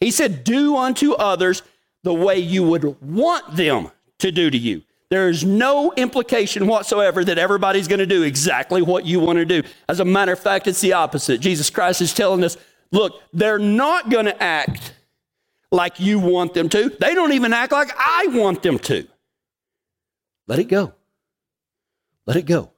He 0.00 0.10
said, 0.10 0.44
Do 0.44 0.76
unto 0.76 1.12
others 1.12 1.62
the 2.02 2.14
way 2.14 2.38
you 2.38 2.62
would 2.64 3.00
want 3.00 3.56
them 3.56 3.90
to 4.18 4.30
do 4.30 4.50
to 4.50 4.58
you. 4.58 4.82
There 5.08 5.28
is 5.28 5.44
no 5.44 5.92
implication 5.92 6.66
whatsoever 6.66 7.24
that 7.24 7.38
everybody's 7.38 7.86
going 7.86 8.00
to 8.00 8.06
do 8.06 8.22
exactly 8.24 8.82
what 8.82 9.06
you 9.06 9.20
want 9.20 9.38
to 9.38 9.44
do. 9.44 9.62
As 9.88 10.00
a 10.00 10.04
matter 10.04 10.32
of 10.32 10.40
fact, 10.40 10.66
it's 10.66 10.80
the 10.80 10.94
opposite. 10.94 11.40
Jesus 11.40 11.70
Christ 11.70 12.00
is 12.00 12.12
telling 12.12 12.42
us, 12.42 12.56
look, 12.90 13.20
they're 13.32 13.58
not 13.58 14.10
going 14.10 14.26
to 14.26 14.42
act 14.42 14.94
like 15.70 16.00
you 16.00 16.18
want 16.18 16.54
them 16.54 16.68
to. 16.70 16.88
They 17.00 17.14
don't 17.14 17.32
even 17.32 17.52
act 17.52 17.70
like 17.70 17.90
I 17.96 18.26
want 18.32 18.62
them 18.62 18.78
to. 18.80 19.06
Let 20.46 20.58
it 20.58 20.64
go. 20.64 20.92
Let 22.26 22.36
it 22.36 22.46
go. 22.46 22.70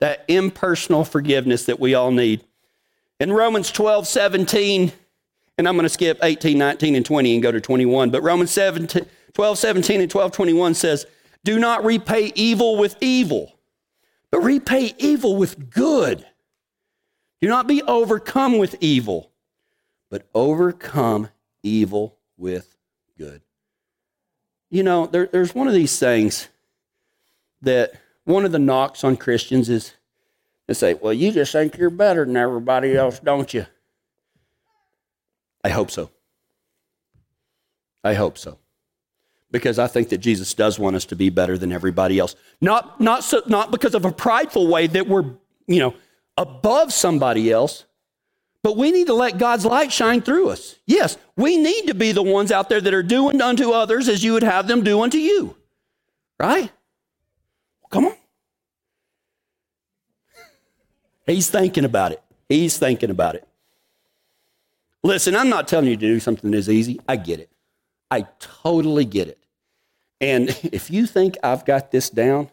That 0.00 0.24
impersonal 0.28 1.04
forgiveness 1.04 1.66
that 1.66 1.80
we 1.80 1.94
all 1.94 2.10
need. 2.10 2.44
In 3.20 3.32
Romans 3.32 3.70
12, 3.70 4.06
17, 4.06 4.92
and 5.56 5.68
I'm 5.68 5.74
going 5.74 5.84
to 5.84 5.88
skip 5.88 6.18
18, 6.22 6.58
19, 6.58 6.96
and 6.96 7.06
20 7.06 7.34
and 7.34 7.42
go 7.42 7.52
to 7.52 7.60
21, 7.60 8.10
but 8.10 8.22
Romans 8.22 8.50
17, 8.50 9.06
12, 9.32 9.58
17, 9.58 10.00
and 10.00 10.10
12, 10.10 10.32
21 10.32 10.74
says, 10.74 11.06
Do 11.44 11.58
not 11.58 11.84
repay 11.84 12.32
evil 12.34 12.76
with 12.76 12.96
evil, 13.00 13.54
but 14.30 14.40
repay 14.40 14.94
evil 14.98 15.36
with 15.36 15.70
good. 15.70 16.26
Do 17.40 17.48
not 17.48 17.66
be 17.66 17.82
overcome 17.82 18.58
with 18.58 18.76
evil, 18.80 19.30
but 20.10 20.26
overcome 20.34 21.28
evil 21.62 22.16
with 22.36 22.74
good. 23.16 23.42
You 24.70 24.82
know, 24.82 25.06
there, 25.06 25.26
there's 25.26 25.54
one 25.54 25.68
of 25.68 25.74
these 25.74 25.98
things 25.98 26.48
that 27.64 27.94
one 28.24 28.44
of 28.44 28.52
the 28.52 28.58
knocks 28.58 29.04
on 29.04 29.16
Christians 29.16 29.68
is 29.68 29.94
they 30.66 30.74
say, 30.74 30.94
Well, 30.94 31.12
you 31.12 31.30
just 31.32 31.52
think 31.52 31.76
you're 31.76 31.90
better 31.90 32.24
than 32.24 32.36
everybody 32.36 32.96
else, 32.96 33.18
don't 33.18 33.52
you? 33.52 33.66
I 35.62 35.70
hope 35.70 35.90
so. 35.90 36.10
I 38.02 38.14
hope 38.14 38.36
so. 38.36 38.58
Because 39.50 39.78
I 39.78 39.86
think 39.86 40.10
that 40.10 40.18
Jesus 40.18 40.52
does 40.52 40.78
want 40.78 40.96
us 40.96 41.04
to 41.06 41.16
be 41.16 41.30
better 41.30 41.56
than 41.56 41.72
everybody 41.72 42.18
else. 42.18 42.34
Not, 42.60 43.00
not, 43.00 43.24
so, 43.24 43.42
not 43.46 43.70
because 43.70 43.94
of 43.94 44.04
a 44.04 44.12
prideful 44.12 44.66
way 44.66 44.86
that 44.88 45.06
we're, 45.06 45.24
you 45.66 45.78
know, 45.78 45.94
above 46.36 46.92
somebody 46.92 47.50
else, 47.50 47.84
but 48.62 48.76
we 48.76 48.90
need 48.90 49.06
to 49.06 49.14
let 49.14 49.38
God's 49.38 49.64
light 49.64 49.92
shine 49.92 50.22
through 50.22 50.50
us. 50.50 50.76
Yes, 50.86 51.16
we 51.36 51.56
need 51.56 51.86
to 51.86 51.94
be 51.94 52.12
the 52.12 52.22
ones 52.22 52.50
out 52.50 52.68
there 52.68 52.80
that 52.80 52.94
are 52.94 53.02
doing 53.02 53.40
unto 53.40 53.70
others 53.70 54.08
as 54.08 54.24
you 54.24 54.32
would 54.32 54.42
have 54.42 54.66
them 54.66 54.82
do 54.82 55.00
unto 55.02 55.18
you. 55.18 55.56
Right? 56.38 56.72
Come 57.94 58.06
on. 58.06 58.16
He's 61.26 61.48
thinking 61.48 61.84
about 61.84 62.10
it. 62.10 62.20
He's 62.48 62.76
thinking 62.76 63.08
about 63.08 63.36
it. 63.36 63.46
Listen, 65.04 65.36
I'm 65.36 65.48
not 65.48 65.68
telling 65.68 65.86
you 65.86 65.96
to 65.96 66.00
do 66.00 66.18
something 66.18 66.50
that's 66.50 66.68
easy. 66.68 67.00
I 67.06 67.14
get 67.14 67.38
it. 67.38 67.50
I 68.10 68.26
totally 68.40 69.04
get 69.04 69.28
it. 69.28 69.38
And 70.20 70.48
if 70.64 70.90
you 70.90 71.06
think 71.06 71.36
I've 71.44 71.64
got 71.64 71.92
this 71.92 72.10
down, 72.10 72.50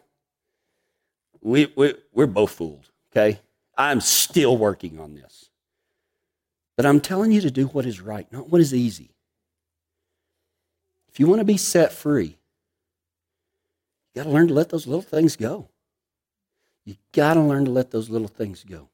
we, 1.40 1.72
we, 1.74 1.94
we're 2.12 2.28
both 2.28 2.52
fooled, 2.52 2.88
okay? 3.10 3.40
I'm 3.76 4.00
still 4.00 4.56
working 4.56 5.00
on 5.00 5.16
this. 5.16 5.50
But 6.76 6.86
I'm 6.86 7.00
telling 7.00 7.32
you 7.32 7.40
to 7.40 7.50
do 7.50 7.66
what 7.66 7.84
is 7.84 8.00
right, 8.00 8.32
not 8.32 8.48
what 8.48 8.60
is 8.60 8.72
easy. 8.72 9.10
If 11.08 11.18
you 11.18 11.26
want 11.26 11.40
to 11.40 11.44
be 11.44 11.56
set 11.56 11.92
free, 11.92 12.38
you 14.14 14.22
got 14.22 14.28
to 14.28 14.30
learn 14.30 14.48
to 14.48 14.54
let 14.54 14.68
those 14.68 14.86
little 14.86 15.02
things 15.02 15.36
go. 15.36 15.68
You 16.84 16.96
got 17.12 17.34
to 17.34 17.40
learn 17.40 17.64
to 17.64 17.70
let 17.70 17.90
those 17.90 18.10
little 18.10 18.28
things 18.28 18.64
go. 18.64 18.88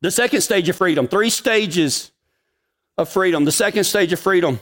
The 0.00 0.10
second 0.10 0.40
stage 0.40 0.68
of 0.68 0.76
freedom, 0.76 1.08
three 1.08 1.30
stages 1.30 2.12
of 2.98 3.08
freedom. 3.08 3.44
The 3.44 3.52
second 3.52 3.84
stage 3.84 4.12
of 4.12 4.20
freedom, 4.20 4.60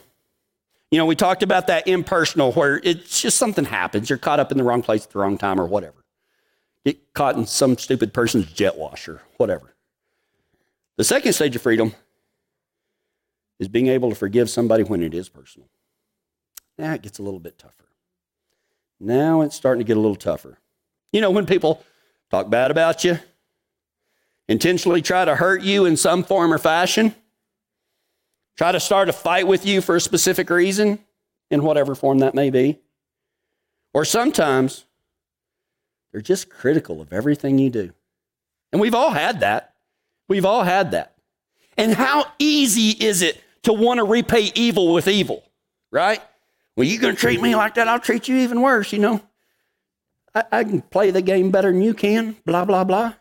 you 0.91 0.99
know, 0.99 1.07
we 1.07 1.17
talked 1.17 1.43
about 1.43 1.69
that 1.69 1.87
impersonal 1.89 2.53
where 2.53 2.81
it's 2.83 3.21
just 3.21 3.39
something 3.39 3.65
happens. 3.65 4.11
You're 4.11 4.19
caught 4.19 4.41
up 4.41 4.53
in 4.53 4.59
the 4.59 4.65
wrong 4.65 4.83
place 4.83 5.05
at 5.05 5.11
the 5.11 5.19
wrong 5.19 5.39
time 5.39 5.61
or 5.61 5.67
whatever. 5.67 6.05
Get 6.85 7.13
caught 7.15 7.37
in 7.37 7.47
some 7.47 7.79
stupid 7.79 8.13
person's 8.13 8.53
jet 8.53 8.77
washer, 8.77 9.23
whatever. 9.37 9.75
The 10.97 11.05
second 11.05 11.33
stage 11.33 11.57
of 11.57 11.63
freedom 11.63 11.95
is 13.59 13.69
being 13.69 13.89
able 13.89 14.11
to 14.11 14.15
forgive 14.15 14.51
somebody 14.51 14.83
when 14.83 15.03
it 15.03 15.15
is 15.15 15.29
personal. 15.29 15.69
Now 16.79 16.93
it 16.93 17.03
gets 17.03 17.19
a 17.19 17.23
little 17.23 17.41
bit 17.41 17.59
tougher. 17.59 17.85
Now 19.05 19.43
it's 19.43 19.55
starting 19.55 19.81
to 19.81 19.87
get 19.87 19.97
a 19.97 20.01
little 20.01 20.17
tougher. 20.17 20.59
You 21.13 21.21
know, 21.21 21.31
when 21.31 21.47
people 21.47 21.85
talk 22.31 22.51
bad 22.51 22.71
about 22.71 23.05
you, 23.05 23.19
intentionally 24.49 25.03
try 25.03 25.25
to 25.25 25.37
hurt 25.37 25.63
you 25.63 25.85
in 25.85 25.97
some 25.97 26.25
form 26.25 26.53
or 26.53 26.59
fashion, 26.59 27.15
try 28.57 28.73
to 28.73 28.81
start 28.81 29.09
a 29.09 29.13
fight 29.13 29.47
with 29.47 29.67
you 29.67 29.81
for 29.81 29.97
a 29.97 30.01
specific 30.01 30.51
reason, 30.51 30.99
in 31.51 31.63
whatever 31.63 31.95
form 31.95 32.19
that 32.19 32.35
may 32.35 32.51
be, 32.51 32.79
or 33.93 34.05
sometimes 34.05 34.87
they're 36.11 36.21
just 36.21 36.49
critical 36.49 37.01
of 37.01 37.13
everything 37.13 37.59
you 37.59 37.71
do. 37.71 37.93
And 38.73 38.81
we've 38.81 38.95
all 38.95 39.11
had 39.11 39.41
that. 39.41 39.75
We've 40.29 40.47
all 40.47 40.63
had 40.63 40.93
that. 40.93 41.15
And 41.77 41.93
how 41.93 42.27
easy 42.39 42.91
is 42.91 43.23
it 43.23 43.41
to 43.65 43.73
want 43.73 43.99
to 43.99 44.05
repay 44.05 44.51
evil 44.55 44.93
with 44.93 45.07
evil, 45.07 45.45
right? 45.93 46.21
Well, 46.77 46.87
you're 46.87 47.01
going 47.01 47.15
to 47.15 47.21
treat 47.21 47.41
me 47.41 47.55
like 47.55 47.75
that, 47.75 47.89
I'll 47.89 48.01
treat 48.01 48.29
you 48.29 48.37
even 48.37 48.61
worse, 48.61 48.93
you 48.93 48.99
know. 48.99 49.23
I, 50.35 50.45
I 50.51 50.65
can 50.65 50.83
play 50.83 51.11
the 51.11 51.23
game 51.23 51.51
better 51.51 51.71
than 51.71 51.83
you 51.83 51.95
can, 51.95 52.37
blah, 52.45 52.65
blah, 52.65 52.85
blah. 52.85 53.15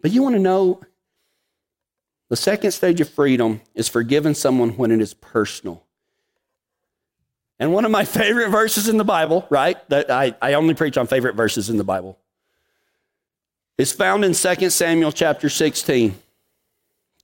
But 0.00 0.10
you 0.10 0.22
want 0.22 0.34
to 0.34 0.40
know 0.40 0.80
the 2.28 2.36
second 2.36 2.72
stage 2.72 3.00
of 3.00 3.08
freedom 3.08 3.60
is 3.74 3.88
forgiving 3.88 4.34
someone 4.34 4.70
when 4.70 4.90
it 4.90 5.00
is 5.00 5.14
personal. 5.14 5.84
And 7.58 7.72
one 7.72 7.84
of 7.84 7.92
my 7.92 8.04
favorite 8.06 8.48
verses 8.48 8.88
in 8.88 8.96
the 8.96 9.04
Bible, 9.04 9.46
right? 9.48 9.76
That 9.90 10.10
I, 10.10 10.34
I 10.42 10.54
only 10.54 10.74
preach 10.74 10.96
on 10.96 11.06
favorite 11.06 11.36
verses 11.36 11.70
in 11.70 11.76
the 11.76 11.84
Bible, 11.84 12.18
is 13.78 13.92
found 13.92 14.24
in 14.24 14.32
2 14.32 14.70
Samuel 14.70 15.12
chapter 15.12 15.48
16. 15.48 16.14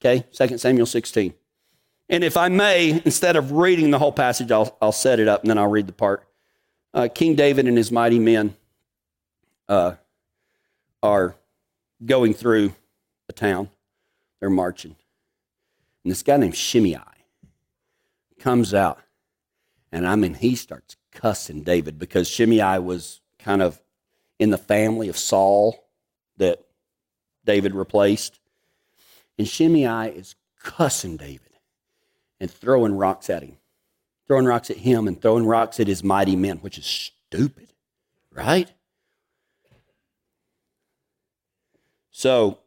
Okay, 0.01 0.25
2 0.33 0.59
Samuel 0.59 0.87
16. 0.87 1.35
And 2.09 2.25
if 2.25 2.37
I 2.37 2.49
may, 2.49 3.03
instead 3.05 3.37
of 3.37 3.53
reading 3.53 3.91
the 3.91 3.99
whole 3.99 4.13
passage, 4.13 4.51
I'll, 4.51 4.77
I'll 4.81 4.93
set 4.93 5.21
it 5.21 5.29
up 5.29 5.43
and 5.43 5.51
then 5.51 5.59
I'll 5.59 5.69
read 5.69 5.87
the 5.87 5.93
part. 5.93 6.27
Uh, 6.95 7.09
King 7.13 7.35
David 7.35 7.69
and 7.69 7.77
his 7.77 7.93
mighty 7.93 8.19
men 8.19 8.57
uh, 9.69 9.95
are 11.03 11.37
going 12.05 12.33
through 12.33 12.75
a 13.29 13.33
town. 13.33 13.69
They're 14.41 14.49
marching. 14.49 14.97
And 16.03 16.11
this 16.11 16.23
guy 16.23 16.39
named 16.39 16.57
Shimei 16.57 16.97
comes 18.39 18.73
out. 18.73 19.01
And 19.93 20.07
I 20.07 20.17
mean, 20.17 20.35
he 20.35 20.55
starts 20.55 20.97
cussing 21.13 21.63
David 21.63 21.99
because 21.99 22.29
Shimei 22.29 22.79
was 22.79 23.21
kind 23.39 23.61
of 23.61 23.81
in 24.39 24.51
the 24.51 24.59
family 24.59 25.09
of 25.09 25.19
Saul 25.19 25.85
that 26.39 26.65
David 27.45 27.75
replaced. 27.75 28.41
And 29.37 29.47
Shimei 29.47 30.11
is 30.11 30.37
cussing 30.59 31.17
David 31.17 31.48
and 32.41 32.51
throwing 32.51 32.95
rocks 32.95 33.31
at 33.31 33.43
him, 33.43 33.57
throwing 34.27 34.47
rocks 34.47 34.71
at 34.71 34.79
him 34.79 35.09
and 35.09 35.21
throwing 35.21 35.47
rocks 35.47 35.81
at 35.81 35.87
his 35.87 36.05
mighty 36.05 36.37
men, 36.37 36.59
which 36.59 36.79
is 36.79 36.87
stupid, 36.87 37.73
right? 38.33 38.71
So, 42.11 42.59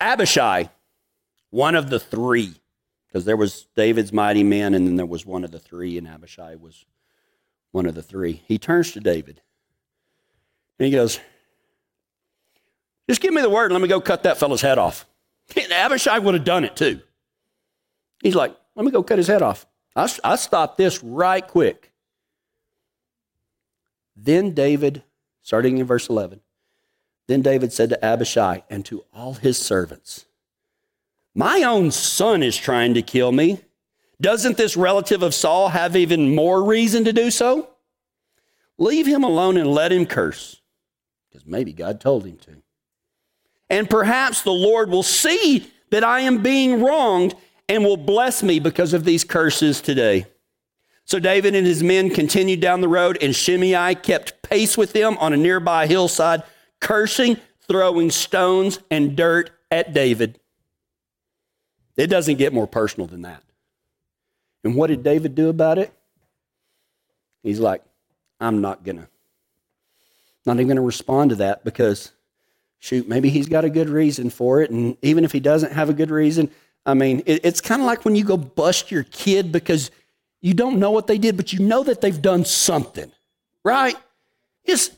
Abishai, 0.00 0.70
one 1.50 1.74
of 1.74 1.90
the 1.90 2.00
three, 2.00 2.54
because 3.06 3.24
there 3.24 3.36
was 3.36 3.66
David's 3.76 4.12
mighty 4.12 4.42
men, 4.42 4.74
and 4.74 4.86
then 4.86 4.96
there 4.96 5.06
was 5.06 5.26
one 5.26 5.44
of 5.44 5.50
the 5.50 5.58
three, 5.58 5.98
and 5.98 6.08
Abishai 6.08 6.56
was 6.56 6.84
one 7.72 7.86
of 7.86 7.94
the 7.94 8.02
three. 8.02 8.42
He 8.46 8.58
turns 8.58 8.92
to 8.92 9.00
David 9.00 9.40
and 10.78 10.86
he 10.86 10.92
goes, 10.92 11.20
Just 13.08 13.20
give 13.20 13.34
me 13.34 13.42
the 13.42 13.50
word 13.50 13.66
and 13.66 13.74
let 13.74 13.82
me 13.82 13.88
go 13.88 14.00
cut 14.00 14.22
that 14.24 14.38
fellow's 14.38 14.62
head 14.62 14.78
off. 14.78 15.06
And 15.56 15.72
Abishai 15.72 16.20
would 16.20 16.34
have 16.34 16.44
done 16.44 16.64
it 16.64 16.76
too. 16.76 17.00
He's 18.22 18.36
like, 18.36 18.56
let 18.80 18.86
me 18.86 18.92
go 18.92 19.02
cut 19.02 19.18
his 19.18 19.26
head 19.26 19.42
off. 19.42 19.66
I, 19.94 20.10
I 20.24 20.36
stopped 20.36 20.78
this 20.78 21.04
right 21.04 21.46
quick. 21.46 21.92
Then 24.16 24.54
David, 24.54 25.02
starting 25.42 25.76
in 25.76 25.86
verse 25.86 26.08
11, 26.08 26.40
then 27.28 27.42
David 27.42 27.74
said 27.74 27.90
to 27.90 28.02
Abishai 28.02 28.62
and 28.70 28.82
to 28.86 29.04
all 29.12 29.34
his 29.34 29.58
servants, 29.58 30.24
My 31.34 31.62
own 31.62 31.90
son 31.90 32.42
is 32.42 32.56
trying 32.56 32.94
to 32.94 33.02
kill 33.02 33.32
me. 33.32 33.60
Doesn't 34.18 34.56
this 34.56 34.78
relative 34.78 35.22
of 35.22 35.34
Saul 35.34 35.68
have 35.68 35.94
even 35.94 36.34
more 36.34 36.64
reason 36.64 37.04
to 37.04 37.12
do 37.12 37.30
so? 37.30 37.68
Leave 38.78 39.06
him 39.06 39.24
alone 39.24 39.58
and 39.58 39.70
let 39.70 39.92
him 39.92 40.06
curse, 40.06 40.62
because 41.28 41.46
maybe 41.46 41.74
God 41.74 42.00
told 42.00 42.24
him 42.24 42.38
to. 42.38 42.62
And 43.68 43.90
perhaps 43.90 44.40
the 44.40 44.50
Lord 44.52 44.88
will 44.88 45.02
see 45.02 45.70
that 45.90 46.02
I 46.02 46.20
am 46.20 46.42
being 46.42 46.82
wronged 46.82 47.34
and 47.70 47.84
will 47.84 47.96
bless 47.96 48.42
me 48.42 48.58
because 48.58 48.92
of 48.92 49.04
these 49.04 49.22
curses 49.22 49.80
today. 49.80 50.26
So 51.04 51.20
David 51.20 51.54
and 51.54 51.64
his 51.64 51.84
men 51.84 52.10
continued 52.10 52.60
down 52.60 52.80
the 52.80 52.88
road, 52.88 53.16
and 53.22 53.34
Shimei 53.34 53.94
kept 53.94 54.42
pace 54.42 54.76
with 54.76 54.92
them 54.92 55.16
on 55.18 55.32
a 55.32 55.36
nearby 55.36 55.86
hillside, 55.86 56.42
cursing, 56.80 57.36
throwing 57.68 58.10
stones 58.10 58.80
and 58.90 59.16
dirt 59.16 59.50
at 59.70 59.94
David. 59.94 60.40
It 61.96 62.08
doesn't 62.08 62.38
get 62.38 62.52
more 62.52 62.66
personal 62.66 63.06
than 63.06 63.22
that. 63.22 63.44
And 64.64 64.74
what 64.74 64.88
did 64.88 65.04
David 65.04 65.36
do 65.36 65.48
about 65.48 65.78
it? 65.78 65.92
He's 67.44 67.60
like, 67.60 67.82
I'm 68.40 68.60
not 68.60 68.82
gonna, 68.82 69.08
not 70.44 70.56
even 70.56 70.66
gonna 70.66 70.82
respond 70.82 71.30
to 71.30 71.36
that 71.36 71.64
because, 71.64 72.10
shoot, 72.80 73.08
maybe 73.08 73.30
he's 73.30 73.48
got 73.48 73.64
a 73.64 73.70
good 73.70 73.88
reason 73.88 74.28
for 74.28 74.60
it. 74.60 74.72
And 74.72 74.96
even 75.02 75.24
if 75.24 75.30
he 75.30 75.38
doesn't 75.38 75.72
have 75.72 75.88
a 75.88 75.94
good 75.94 76.10
reason, 76.10 76.50
I 76.90 76.94
mean, 76.94 77.22
it, 77.24 77.44
it's 77.44 77.60
kind 77.60 77.80
of 77.80 77.86
like 77.86 78.04
when 78.04 78.16
you 78.16 78.24
go 78.24 78.36
bust 78.36 78.90
your 78.90 79.04
kid 79.04 79.52
because 79.52 79.90
you 80.40 80.54
don't 80.54 80.78
know 80.78 80.90
what 80.90 81.06
they 81.06 81.18
did, 81.18 81.36
but 81.36 81.52
you 81.52 81.60
know 81.60 81.84
that 81.84 82.00
they've 82.00 82.20
done 82.20 82.44
something, 82.44 83.10
right? 83.64 83.96
Just, 84.66 84.92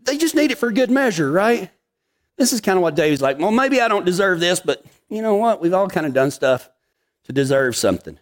they 0.00 0.16
just 0.16 0.34
need 0.34 0.50
it 0.50 0.58
for 0.58 0.72
good 0.72 0.90
measure, 0.90 1.30
right? 1.30 1.70
This 2.38 2.52
is 2.52 2.60
kind 2.60 2.78
of 2.78 2.82
what 2.82 2.94
David's 2.94 3.20
like. 3.20 3.38
Well, 3.38 3.50
maybe 3.50 3.80
I 3.80 3.88
don't 3.88 4.06
deserve 4.06 4.40
this, 4.40 4.60
but 4.60 4.84
you 5.10 5.20
know 5.20 5.34
what? 5.34 5.60
We've 5.60 5.74
all 5.74 5.88
kind 5.88 6.06
of 6.06 6.14
done 6.14 6.30
stuff 6.30 6.70
to 7.24 7.32
deserve 7.32 7.76
something. 7.76 8.18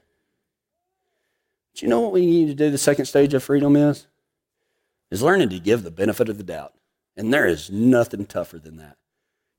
But 1.72 1.82
you 1.82 1.88
know 1.88 2.00
what 2.00 2.12
we 2.12 2.26
need 2.26 2.46
to 2.48 2.54
do? 2.54 2.70
The 2.70 2.78
second 2.78 3.04
stage 3.04 3.34
of 3.34 3.44
freedom 3.44 3.76
is? 3.76 4.06
Is 5.10 5.22
learning 5.22 5.50
to 5.50 5.60
give 5.60 5.84
the 5.84 5.90
benefit 5.90 6.28
of 6.28 6.38
the 6.38 6.44
doubt. 6.44 6.74
And 7.16 7.32
there 7.32 7.46
is 7.46 7.70
nothing 7.70 8.26
tougher 8.26 8.58
than 8.58 8.76
that. 8.78 8.96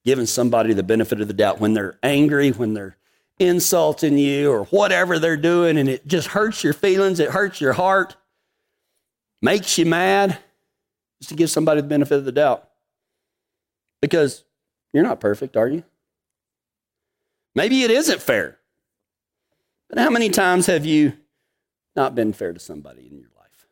Giving 0.04 0.25
somebody 0.25 0.74
the 0.74 0.84
benefit 0.84 1.22
of 1.22 1.27
the 1.27 1.34
doubt 1.34 1.60
when 1.60 1.74
they're 1.74 1.98
angry, 2.04 2.51
when 2.51 2.74
they're 2.74 2.97
insulting 3.39 4.17
you, 4.17 4.51
or 4.51 4.65
whatever 4.65 5.20
they're 5.20 5.38
doing, 5.38 5.77
and 5.77 5.88
it 5.88 6.08
just 6.08 6.29
hurts 6.29 6.63
your 6.63 6.74
feelings, 6.74 7.20
it 7.20 7.29
hurts 7.29 7.62
your 7.62 7.74
heart, 7.74 8.15
makes 9.41 9.77
you 9.77 9.86
mad, 9.86 10.39
just 11.20 11.29
to 11.29 11.36
give 11.36 11.50
somebody 11.50 11.82
the 11.82 11.88
benefit 11.88 12.17
of 12.17 12.25
the 12.25 12.32
doubt. 12.32 12.67
Because 14.01 14.44
you're 14.94 15.03
not 15.03 15.20
perfect, 15.20 15.58
are 15.58 15.67
you? 15.67 15.84
Maybe 17.56 17.84
it 17.84 17.91
isn't 17.91 18.22
fair. 18.22 18.58
But 19.89 20.00
how 20.00 20.10
many 20.10 20.29
times 20.29 20.65
have 20.65 20.86
you 20.86 21.13
not 21.96 22.13
been 22.13 22.34
fair 22.34 22.53
to 22.53 22.60
somebody 22.60 23.08
in 23.08 23.17
your 23.17 23.29
life? 23.38 23.67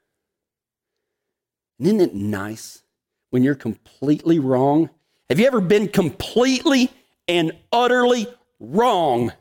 And 1.77 1.87
isn't 1.87 2.01
it 2.01 2.15
nice 2.15 2.83
when 3.29 3.43
you're 3.43 3.53
completely 3.53 4.39
wrong? 4.39 4.89
Have 5.29 5.39
you 5.39 5.45
ever 5.45 5.61
been 5.61 5.87
completely 5.87 6.91
and 7.27 7.51
utterly 7.71 8.27
wrong 8.59 9.33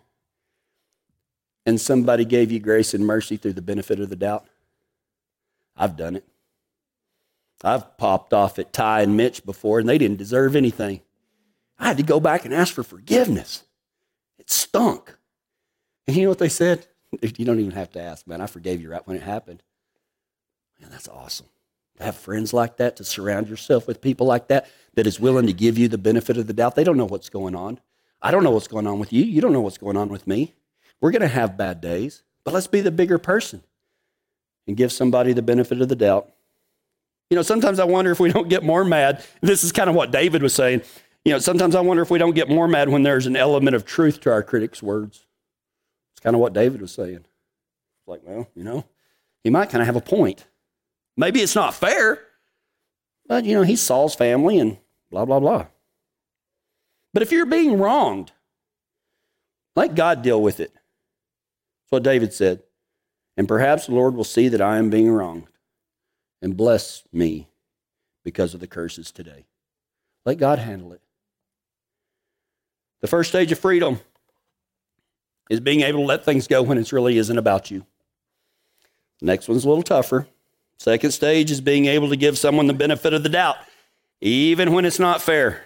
and 1.67 1.81
somebody 1.81 2.25
gave 2.25 2.53
you 2.53 2.61
grace 2.61 2.95
and 2.95 3.07
mercy 3.07 3.37
through 3.37 3.55
the 3.55 3.63
benefit 3.63 4.01
of 4.01 4.11
the 4.11 4.17
doubt? 4.17 4.47
I've 5.77 5.97
done 5.97 6.17
it. 6.17 6.25
I've 7.63 7.97
popped 7.97 8.35
off 8.35 8.59
at 8.59 8.73
Ty 8.73 9.03
and 9.03 9.17
Mitch 9.17 9.45
before, 9.45 9.79
and 9.79 9.89
they 9.89 9.99
didn't 9.99 10.19
deserve 10.19 10.55
anything. 10.55 11.01
I 11.79 11.89
had 11.89 11.97
to 11.97 12.03
go 12.03 12.21
back 12.21 12.45
and 12.45 12.53
ask 12.53 12.75
for 12.75 12.83
forgiveness. 12.83 13.65
It 14.39 14.51
stunk. 14.51 15.17
And 16.07 16.17
you 16.17 16.25
know 16.25 16.29
what 16.29 16.39
they 16.39 16.49
said? 16.49 16.87
You 17.23 17.45
don't 17.45 17.61
even 17.61 17.71
have 17.71 17.93
to 17.93 18.01
ask, 18.01 18.27
man. 18.27 18.41
I 18.41 18.47
forgave 18.47 18.83
you 18.83 18.91
right 18.91 19.07
when 19.07 19.17
it 19.17 19.23
happened. 19.23 19.63
Man, 20.81 20.91
that's 20.91 21.07
awesome. 21.07 21.47
To 21.97 22.03
have 22.03 22.17
friends 22.17 22.53
like 22.53 22.77
that, 22.79 22.97
to 22.97 23.05
surround 23.05 23.49
yourself 23.49 23.87
with 23.87 24.01
people 24.01 24.27
like 24.27 24.49
that, 24.49 24.69
that 24.95 25.07
is 25.07 25.21
willing 25.21 25.47
to 25.47 25.53
give 25.53 25.79
you 25.79 25.87
the 25.87 25.97
benefit 25.97 26.37
of 26.37 26.49
the 26.49 26.53
doubt. 26.53 26.75
They 26.75 26.83
don't 26.83 26.97
know 26.97 27.05
what's 27.05 27.29
going 27.29 27.55
on. 27.55 27.79
I 28.21 28.33
don't 28.33 28.43
know 28.43 28.51
what's 28.51 28.67
going 28.67 28.89
on 28.89 28.99
with 28.99 29.13
you. 29.13 29.23
You 29.23 29.41
don't 29.41 29.53
know 29.53 29.61
what's 29.61 29.79
going 29.79 29.97
on 29.97 30.09
with 30.09 30.27
me. 30.27 30.55
We're 31.01 31.11
going 31.11 31.23
to 31.23 31.29
have 31.29 31.57
bad 31.57 31.81
days, 31.81 32.23
but 32.45 32.55
let's 32.55 32.67
be 32.67 32.81
the 32.81 32.91
bigger 32.91 33.19
person 33.19 33.63
and 34.67 34.77
give 34.77 34.93
somebody 34.93 35.33
the 35.33 35.43
benefit 35.43 35.81
of 35.81 35.89
the 35.89 35.97
doubt. 35.97 36.31
You 37.31 37.37
know, 37.37 37.43
sometimes 37.43 37.79
I 37.79 37.85
wonder 37.85 38.11
if 38.11 38.21
we 38.21 38.31
don't 38.31 38.49
get 38.49 38.63
more 38.63 38.85
mad. 38.85 39.25
This 39.41 39.65
is 39.65 39.73
kind 39.73 39.91
of 39.91 39.97
what 39.97 40.11
David 40.11 40.43
was 40.43 40.55
saying. 40.55 40.83
You 41.25 41.33
know, 41.33 41.39
sometimes 41.39 41.75
I 41.75 41.81
wonder 41.81 42.03
if 42.03 42.11
we 42.11 42.19
don't 42.19 42.35
get 42.35 42.49
more 42.49 42.69
mad 42.69 42.89
when 42.89 43.03
there's 43.03 43.27
an 43.27 43.37
element 43.37 43.75
of 43.75 43.85
truth 43.85 44.21
to 44.21 44.33
our 44.33 44.43
critics' 44.43 44.83
words. 44.83 45.27
It's 46.13 46.21
kind 46.21 46.37
of 46.37 46.41
what 46.41 46.53
David 46.53 46.81
was 46.81 46.93
saying. 46.93 47.17
It's 47.17 48.09
like, 48.09 48.21
well, 48.25 48.49
you 48.55 48.63
know, 48.63 48.85
he 49.43 49.51
might 49.51 49.71
kind 49.71 49.81
of 49.81 49.87
have 49.87 49.97
a 49.97 50.01
point. 50.01 50.47
Maybe 51.17 51.41
it's 51.41 51.55
not 51.55 51.75
fair, 51.75 52.21
but, 53.27 53.45
you 53.45 53.55
know, 53.55 53.63
he's 53.63 53.81
Saul's 53.81 54.15
family 54.15 54.59
and 54.59 54.79
blah, 55.11 55.25
blah, 55.25 55.41
blah. 55.41 55.67
But 57.15 57.23
if 57.23 57.33
you're 57.33 57.47
being 57.47 57.79
wronged, 57.79 58.33
let 59.77 59.95
God 59.95 60.23
deal 60.23 60.43
with 60.43 60.61
it. 60.61 60.73
That's 61.85 61.93
what 61.93 62.03
David 62.03 62.33
said. 62.33 62.63
And 63.37 63.49
perhaps 63.49 63.87
the 63.87 63.95
Lord 63.95 64.15
will 64.15 64.25
see 64.25 64.49
that 64.49 64.61
I 64.61 64.79
am 64.79 64.91
being 64.91 65.11
wronged 65.11 65.49
and 66.41 66.57
bless 66.57 67.03
me 67.13 67.49
because 68.23 68.55
of 68.55 68.61
the 68.61 68.67
curses 68.67 69.11
today. 69.11 69.45
Let 70.25 70.39
God 70.39 70.59
handle 70.59 70.93
it. 70.93 71.01
The 73.01 73.09
first 73.09 73.31
stage 73.31 73.53
of 73.53 73.59
freedom 73.59 74.01
is 75.51 75.61
being 75.61 75.83
able 75.83 76.01
to 76.01 76.07
let 76.07 76.25
things 76.25 76.47
go 76.47 76.63
when 76.63 76.79
it 76.79 76.91
really 76.93 77.19
isn't 77.19 77.37
about 77.37 77.71
you. 77.71 77.85
The 79.21 79.27
next 79.27 79.49
one's 79.49 79.65
a 79.65 79.69
little 79.69 79.83
tougher. 79.83 80.27
Second 80.79 81.11
stage 81.11 81.51
is 81.51 81.61
being 81.61 81.87
able 81.87 82.09
to 82.09 82.17
give 82.17 82.39
someone 82.39 82.67
the 82.67 82.73
benefit 82.73 83.13
of 83.13 83.23
the 83.23 83.29
doubt, 83.29 83.57
even 84.21 84.73
when 84.73 84.85
it's 84.85 84.99
not 84.99 85.21
fair. 85.21 85.65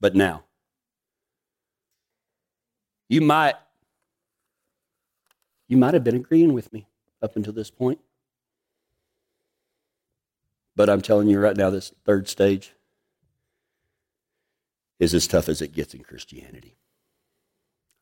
But 0.00 0.14
now, 0.14 0.44
you 3.08 3.20
might 3.20 3.54
you 5.66 5.76
might 5.76 5.94
have 5.94 6.04
been 6.04 6.16
agreeing 6.16 6.52
with 6.52 6.72
me 6.72 6.86
up 7.20 7.36
until 7.36 7.52
this 7.52 7.70
point. 7.70 8.00
But 10.74 10.88
I'm 10.88 11.02
telling 11.02 11.28
you 11.28 11.38
right 11.38 11.56
now, 11.56 11.70
this 11.70 11.92
third 12.04 12.28
stage 12.28 12.72
is 14.98 15.12
as 15.12 15.26
tough 15.26 15.48
as 15.48 15.60
it 15.60 15.74
gets 15.74 15.92
in 15.92 16.02
Christianity. 16.02 16.76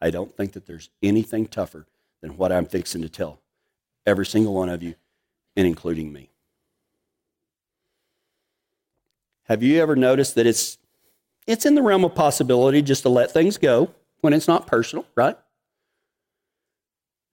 I 0.00 0.10
don't 0.10 0.36
think 0.36 0.52
that 0.52 0.66
there's 0.66 0.90
anything 1.02 1.46
tougher 1.46 1.86
than 2.20 2.36
what 2.36 2.52
I'm 2.52 2.66
fixing 2.66 3.02
to 3.02 3.08
tell 3.08 3.40
every 4.04 4.26
single 4.26 4.54
one 4.54 4.68
of 4.68 4.82
you, 4.82 4.94
and 5.56 5.66
including 5.66 6.12
me. 6.12 6.30
Have 9.44 9.62
you 9.62 9.80
ever 9.80 9.96
noticed 9.96 10.34
that 10.34 10.46
it's 10.46 10.78
it's 11.46 11.64
in 11.64 11.76
the 11.76 11.82
realm 11.82 12.04
of 12.04 12.14
possibility 12.14 12.82
just 12.82 13.02
to 13.02 13.08
let 13.08 13.30
things 13.30 13.56
go 13.56 13.94
when 14.26 14.32
it's 14.32 14.48
not 14.48 14.66
personal, 14.66 15.06
right? 15.14 15.38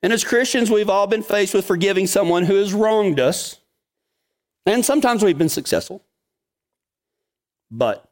And 0.03 0.13
as 0.13 0.23
Christians, 0.23 0.69
we've 0.69 0.91
all 0.91 1.08
been 1.08 1.23
faced 1.23 1.56
with 1.56 1.65
forgiving 1.65 2.06
someone 2.06 2.43
who 2.43 2.58
has 2.58 2.71
wronged 2.71 3.19
us. 3.19 3.58
And 4.67 4.86
sometimes 4.86 5.23
we've 5.23 5.38
been 5.38 5.49
successful. 5.49 6.03
But, 7.71 8.08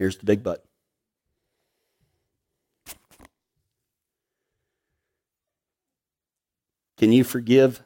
here's 0.00 0.16
the 0.16 0.24
big 0.24 0.42
but. 0.42 0.64
Can 6.98 7.12
you 7.12 7.22
forgive 7.22 7.84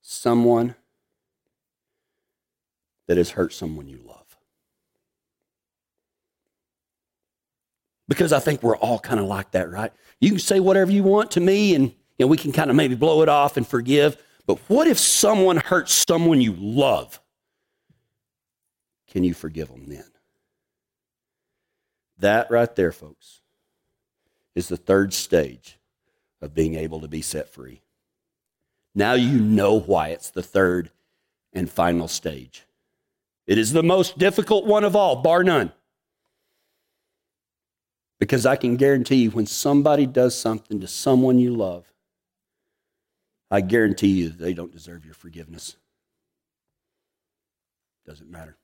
someone 0.00 0.74
that 3.06 3.16
has 3.16 3.30
hurt 3.30 3.52
someone 3.52 3.86
you 3.86 4.00
love? 4.04 4.21
Because 8.12 8.32
I 8.32 8.40
think 8.40 8.62
we're 8.62 8.76
all 8.76 8.98
kind 8.98 9.20
of 9.20 9.26
like 9.26 9.52
that, 9.52 9.70
right? 9.70 9.92
You 10.20 10.30
can 10.30 10.38
say 10.38 10.60
whatever 10.60 10.90
you 10.92 11.02
want 11.02 11.30
to 11.32 11.40
me 11.40 11.74
and 11.74 11.94
know, 12.22 12.28
we 12.28 12.36
can 12.38 12.52
kind 12.52 12.70
of 12.70 12.76
maybe 12.76 12.94
blow 12.94 13.22
it 13.22 13.28
off 13.28 13.56
and 13.56 13.66
forgive. 13.66 14.16
But 14.46 14.58
what 14.68 14.86
if 14.86 14.98
someone 14.98 15.58
hurts 15.58 15.92
someone 15.92 16.40
you 16.40 16.54
love? 16.54 17.20
Can 19.08 19.24
you 19.24 19.34
forgive 19.34 19.68
them 19.68 19.84
then? 19.86 20.04
That 22.18 22.50
right 22.50 22.74
there, 22.74 22.92
folks, 22.92 23.40
is 24.54 24.68
the 24.68 24.76
third 24.76 25.12
stage 25.12 25.78
of 26.40 26.54
being 26.54 26.74
able 26.74 27.00
to 27.00 27.08
be 27.08 27.22
set 27.22 27.48
free. 27.48 27.82
Now 28.94 29.14
you 29.14 29.38
know 29.38 29.78
why 29.78 30.08
it's 30.08 30.30
the 30.30 30.42
third 30.42 30.90
and 31.52 31.70
final 31.70 32.08
stage. 32.08 32.64
It 33.46 33.58
is 33.58 33.72
the 33.72 33.82
most 33.82 34.18
difficult 34.18 34.66
one 34.66 34.84
of 34.84 34.96
all, 34.96 35.16
bar 35.16 35.42
none. 35.42 35.72
Because 38.22 38.46
I 38.46 38.54
can 38.54 38.76
guarantee 38.76 39.16
you, 39.16 39.30
when 39.32 39.46
somebody 39.46 40.06
does 40.06 40.38
something 40.38 40.78
to 40.78 40.86
someone 40.86 41.40
you 41.40 41.56
love, 41.56 41.92
I 43.50 43.62
guarantee 43.62 44.10
you 44.10 44.28
they 44.28 44.54
don't 44.54 44.70
deserve 44.70 45.04
your 45.04 45.14
forgiveness. 45.14 45.74
Doesn't 48.06 48.30
matter. 48.30 48.56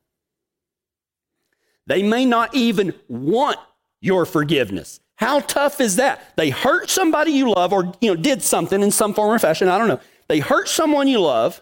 They 1.88 2.04
may 2.04 2.24
not 2.24 2.54
even 2.54 2.94
want 3.08 3.58
your 4.00 4.26
forgiveness. 4.26 5.00
How 5.16 5.40
tough 5.40 5.80
is 5.80 5.96
that? 5.96 6.36
They 6.36 6.50
hurt 6.50 6.88
somebody 6.88 7.32
you 7.32 7.52
love 7.52 7.72
or 7.72 7.92
you 8.00 8.14
know 8.14 8.14
did 8.14 8.44
something 8.44 8.80
in 8.80 8.92
some 8.92 9.12
form 9.12 9.34
or 9.34 9.40
fashion, 9.40 9.66
I 9.66 9.76
don't 9.76 9.88
know. 9.88 10.00
They 10.28 10.38
hurt 10.38 10.68
someone 10.68 11.08
you 11.08 11.18
love 11.18 11.60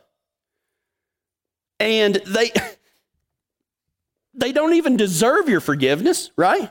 and 1.80 2.16
they 2.26 2.50
they 4.34 4.52
don't 4.52 4.74
even 4.74 4.98
deserve 4.98 5.48
your 5.48 5.60
forgiveness, 5.60 6.30
right? 6.36 6.70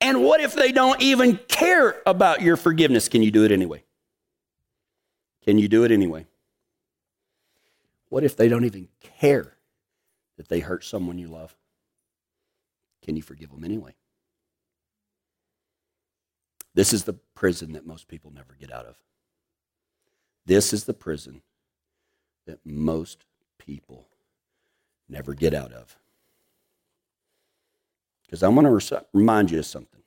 And 0.00 0.22
what 0.22 0.40
if 0.40 0.54
they 0.54 0.72
don't 0.72 1.00
even 1.02 1.38
care 1.48 2.00
about 2.06 2.40
your 2.40 2.56
forgiveness? 2.56 3.08
Can 3.08 3.22
you 3.22 3.30
do 3.30 3.44
it 3.44 3.52
anyway? 3.52 3.82
Can 5.44 5.58
you 5.58 5.68
do 5.68 5.84
it 5.84 5.90
anyway? 5.90 6.26
What 8.08 8.24
if 8.24 8.36
they 8.36 8.48
don't 8.48 8.64
even 8.64 8.88
care 9.00 9.54
that 10.36 10.48
they 10.48 10.60
hurt 10.60 10.84
someone 10.84 11.18
you 11.18 11.28
love? 11.28 11.56
Can 13.02 13.16
you 13.16 13.22
forgive 13.22 13.50
them 13.50 13.64
anyway? 13.64 13.94
This 16.74 16.92
is 16.92 17.04
the 17.04 17.14
prison 17.34 17.72
that 17.72 17.86
most 17.86 18.06
people 18.08 18.30
never 18.30 18.54
get 18.58 18.72
out 18.72 18.86
of. 18.86 18.96
This 20.46 20.72
is 20.72 20.84
the 20.84 20.94
prison 20.94 21.42
that 22.46 22.64
most 22.64 23.24
people 23.58 24.06
never 25.08 25.34
get 25.34 25.54
out 25.54 25.72
of. 25.72 25.96
Because 28.28 28.42
I 28.42 28.48
want 28.48 28.66
to 28.66 29.04
remind 29.14 29.50
you 29.50 29.60
of 29.60 29.66
something. 29.66 30.02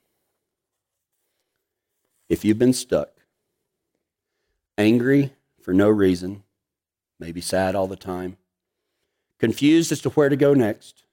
If 2.30 2.46
you've 2.46 2.60
been 2.60 2.72
stuck, 2.72 3.10
angry 4.78 5.34
for 5.60 5.74
no 5.74 5.90
reason, 5.90 6.44
maybe 7.20 7.42
sad 7.42 7.76
all 7.76 7.88
the 7.88 7.96
time, 7.96 8.38
confused 9.40 9.92
as 9.92 10.02
to 10.02 10.12
where 10.12 10.30
to 10.30 10.36
go 10.36 10.54
next, 10.54 11.04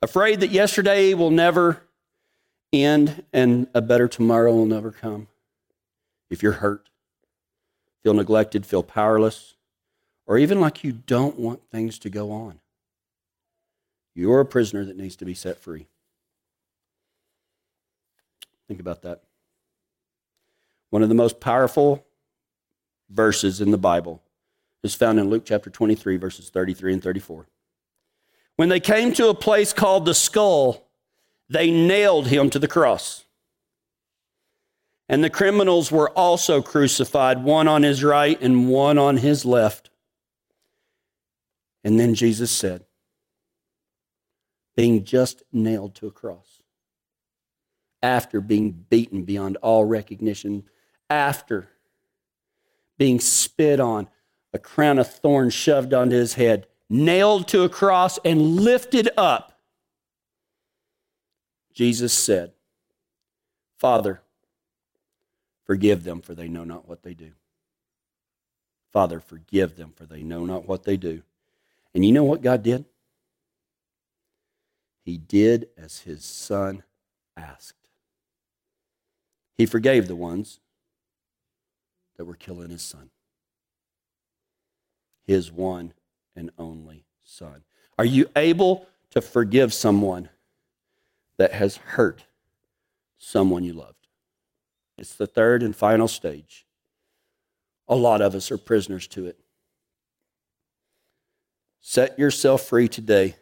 afraid 0.00 0.38
that 0.38 0.52
yesterday 0.52 1.12
will 1.12 1.32
never 1.32 1.82
end 2.72 3.24
and 3.32 3.66
a 3.74 3.82
better 3.82 4.06
tomorrow 4.06 4.52
will 4.54 4.66
never 4.66 4.92
come. 4.92 5.26
If 6.30 6.42
you're 6.42 6.52
hurt, 6.52 6.88
feel 8.04 8.14
neglected, 8.14 8.64
feel 8.64 8.84
powerless, 8.84 9.56
or 10.24 10.38
even 10.38 10.60
like 10.60 10.84
you 10.84 10.92
don't 10.92 11.38
want 11.38 11.68
things 11.70 11.98
to 11.98 12.10
go 12.10 12.30
on, 12.30 12.60
you're 14.14 14.40
a 14.40 14.46
prisoner 14.46 14.84
that 14.84 14.96
needs 14.96 15.16
to 15.16 15.24
be 15.24 15.34
set 15.34 15.58
free. 15.58 15.88
Think 18.68 18.80
about 18.80 19.02
that. 19.02 19.22
One 20.90 21.02
of 21.02 21.08
the 21.08 21.14
most 21.14 21.40
powerful 21.40 22.06
verses 23.10 23.60
in 23.60 23.70
the 23.70 23.78
Bible 23.78 24.22
is 24.82 24.94
found 24.94 25.18
in 25.18 25.28
Luke 25.28 25.44
chapter 25.44 25.70
23, 25.70 26.16
verses 26.18 26.50
33 26.50 26.94
and 26.94 27.02
34. 27.02 27.46
When 28.56 28.68
they 28.68 28.80
came 28.80 29.12
to 29.14 29.28
a 29.28 29.34
place 29.34 29.72
called 29.72 30.04
the 30.04 30.14
skull, 30.14 30.88
they 31.48 31.70
nailed 31.70 32.26
him 32.26 32.50
to 32.50 32.58
the 32.58 32.68
cross. 32.68 33.24
And 35.08 35.24
the 35.24 35.30
criminals 35.30 35.90
were 35.90 36.10
also 36.10 36.60
crucified, 36.60 37.42
one 37.42 37.66
on 37.66 37.82
his 37.82 38.04
right 38.04 38.38
and 38.40 38.68
one 38.68 38.98
on 38.98 39.16
his 39.16 39.44
left. 39.44 39.90
And 41.82 41.98
then 41.98 42.14
Jesus 42.14 42.50
said, 42.50 42.84
being 44.76 45.04
just 45.04 45.42
nailed 45.52 45.94
to 45.96 46.06
a 46.06 46.10
cross, 46.10 46.57
after 48.02 48.40
being 48.40 48.84
beaten 48.88 49.24
beyond 49.24 49.56
all 49.62 49.84
recognition, 49.84 50.64
after 51.10 51.68
being 52.96 53.20
spit 53.20 53.80
on, 53.80 54.08
a 54.52 54.58
crown 54.58 54.98
of 54.98 55.08
thorns 55.08 55.54
shoved 55.54 55.92
onto 55.92 56.16
his 56.16 56.34
head, 56.34 56.66
nailed 56.88 57.48
to 57.48 57.62
a 57.62 57.68
cross, 57.68 58.18
and 58.24 58.56
lifted 58.56 59.08
up, 59.16 59.58
Jesus 61.72 62.12
said, 62.12 62.52
Father, 63.78 64.20
forgive 65.64 66.02
them, 66.02 66.20
for 66.20 66.34
they 66.34 66.48
know 66.48 66.64
not 66.64 66.88
what 66.88 67.02
they 67.02 67.14
do. 67.14 67.30
Father, 68.92 69.20
forgive 69.20 69.76
them, 69.76 69.92
for 69.94 70.06
they 70.06 70.22
know 70.22 70.44
not 70.44 70.66
what 70.66 70.82
they 70.82 70.96
do. 70.96 71.22
And 71.94 72.04
you 72.04 72.10
know 72.10 72.24
what 72.24 72.42
God 72.42 72.62
did? 72.62 72.84
He 75.04 75.18
did 75.18 75.68
as 75.76 76.00
his 76.00 76.24
son 76.24 76.82
asked. 77.36 77.77
He 79.58 79.66
forgave 79.66 80.08
the 80.08 80.16
ones 80.16 80.60
that 82.16 82.24
were 82.24 82.34
killing 82.34 82.70
his 82.70 82.82
son 82.82 83.10
his 85.28 85.52
one 85.52 85.92
and 86.34 86.50
only 86.58 87.04
Son. 87.22 87.62
Are 87.98 88.04
you 88.04 88.28
able 88.34 88.86
to 89.10 89.20
forgive 89.20 89.74
someone 89.74 90.30
that 91.36 91.52
has 91.52 91.76
hurt 91.76 92.24
someone 93.18 93.62
you 93.62 93.74
loved? 93.74 94.08
It's 94.96 95.14
the 95.14 95.26
third 95.26 95.62
and 95.62 95.76
final 95.76 96.08
stage. 96.08 96.66
A 97.86 97.94
lot 97.94 98.22
of 98.22 98.34
us 98.34 98.50
are 98.50 98.56
prisoners 98.56 99.06
to 99.08 99.26
it. 99.26 99.38
Set 101.80 102.18
yourself 102.18 102.62
free 102.62 102.88
today 102.88 103.36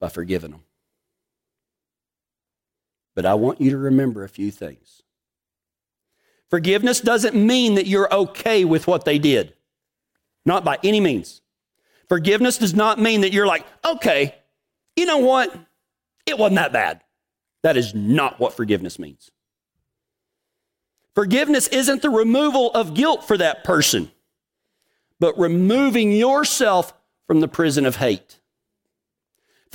by 0.00 0.08
forgiving 0.08 0.52
them. 0.52 0.62
But 3.14 3.26
I 3.26 3.34
want 3.34 3.60
you 3.60 3.70
to 3.70 3.78
remember 3.78 4.24
a 4.24 4.28
few 4.28 4.50
things. 4.50 5.02
Forgiveness 6.50 7.00
doesn't 7.00 7.34
mean 7.34 7.74
that 7.74 7.86
you're 7.86 8.12
okay 8.12 8.64
with 8.64 8.86
what 8.86 9.04
they 9.04 9.18
did. 9.18 9.54
Not 10.44 10.64
by 10.64 10.78
any 10.82 11.00
means. 11.00 11.40
Forgiveness 12.08 12.58
does 12.58 12.74
not 12.74 12.98
mean 12.98 13.22
that 13.22 13.32
you're 13.32 13.46
like, 13.46 13.64
okay, 13.84 14.34
you 14.96 15.06
know 15.06 15.18
what? 15.18 15.54
It 16.26 16.38
wasn't 16.38 16.56
that 16.56 16.72
bad. 16.72 17.02
That 17.62 17.76
is 17.76 17.94
not 17.94 18.38
what 18.38 18.52
forgiveness 18.52 18.98
means. 18.98 19.30
Forgiveness 21.14 21.68
isn't 21.68 22.02
the 22.02 22.10
removal 22.10 22.70
of 22.72 22.94
guilt 22.94 23.24
for 23.24 23.38
that 23.38 23.64
person, 23.64 24.10
but 25.20 25.38
removing 25.38 26.12
yourself 26.12 26.92
from 27.26 27.40
the 27.40 27.48
prison 27.48 27.86
of 27.86 27.96
hate. 27.96 28.40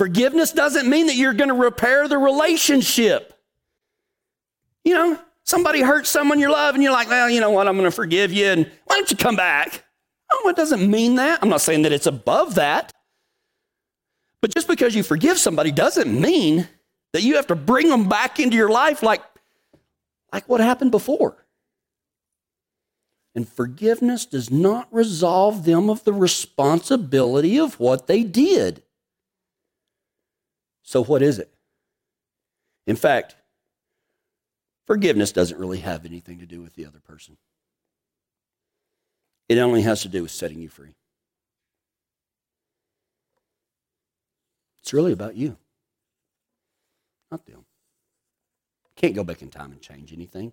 Forgiveness 0.00 0.52
doesn't 0.52 0.88
mean 0.88 1.08
that 1.08 1.16
you're 1.16 1.34
going 1.34 1.50
to 1.50 1.54
repair 1.54 2.08
the 2.08 2.16
relationship. 2.16 3.38
You 4.82 4.94
know, 4.94 5.18
somebody 5.44 5.82
hurts 5.82 6.08
someone 6.08 6.40
you 6.40 6.50
love, 6.50 6.74
and 6.74 6.82
you're 6.82 6.90
like, 6.90 7.10
well, 7.10 7.28
you 7.28 7.38
know 7.38 7.50
what? 7.50 7.68
I'm 7.68 7.76
going 7.76 7.84
to 7.84 7.94
forgive 7.94 8.32
you, 8.32 8.46
and 8.46 8.72
why 8.86 8.96
don't 8.96 9.10
you 9.10 9.18
come 9.18 9.36
back? 9.36 9.84
Oh, 10.32 10.48
it 10.48 10.56
doesn't 10.56 10.90
mean 10.90 11.16
that. 11.16 11.40
I'm 11.42 11.50
not 11.50 11.60
saying 11.60 11.82
that 11.82 11.92
it's 11.92 12.06
above 12.06 12.54
that. 12.54 12.94
But 14.40 14.54
just 14.54 14.68
because 14.68 14.94
you 14.94 15.02
forgive 15.02 15.36
somebody 15.36 15.70
doesn't 15.70 16.18
mean 16.18 16.66
that 17.12 17.22
you 17.22 17.36
have 17.36 17.48
to 17.48 17.54
bring 17.54 17.90
them 17.90 18.08
back 18.08 18.40
into 18.40 18.56
your 18.56 18.70
life 18.70 19.02
like, 19.02 19.20
like 20.32 20.48
what 20.48 20.62
happened 20.62 20.92
before. 20.92 21.44
And 23.34 23.46
forgiveness 23.46 24.24
does 24.24 24.50
not 24.50 24.88
resolve 24.90 25.66
them 25.66 25.90
of 25.90 26.04
the 26.04 26.14
responsibility 26.14 27.60
of 27.60 27.78
what 27.78 28.06
they 28.06 28.22
did. 28.22 28.82
So, 30.90 31.04
what 31.04 31.22
is 31.22 31.38
it? 31.38 31.48
In 32.84 32.96
fact, 32.96 33.36
forgiveness 34.88 35.30
doesn't 35.30 35.56
really 35.56 35.78
have 35.78 36.04
anything 36.04 36.40
to 36.40 36.46
do 36.46 36.62
with 36.62 36.74
the 36.74 36.84
other 36.84 36.98
person. 36.98 37.36
It 39.48 39.58
only 39.58 39.82
has 39.82 40.02
to 40.02 40.08
do 40.08 40.22
with 40.22 40.32
setting 40.32 40.60
you 40.60 40.68
free. 40.68 40.96
It's 44.80 44.92
really 44.92 45.12
about 45.12 45.36
you, 45.36 45.56
not 47.30 47.46
them. 47.46 47.64
Can't 48.96 49.14
go 49.14 49.22
back 49.22 49.42
in 49.42 49.50
time 49.50 49.70
and 49.70 49.80
change 49.80 50.12
anything. 50.12 50.52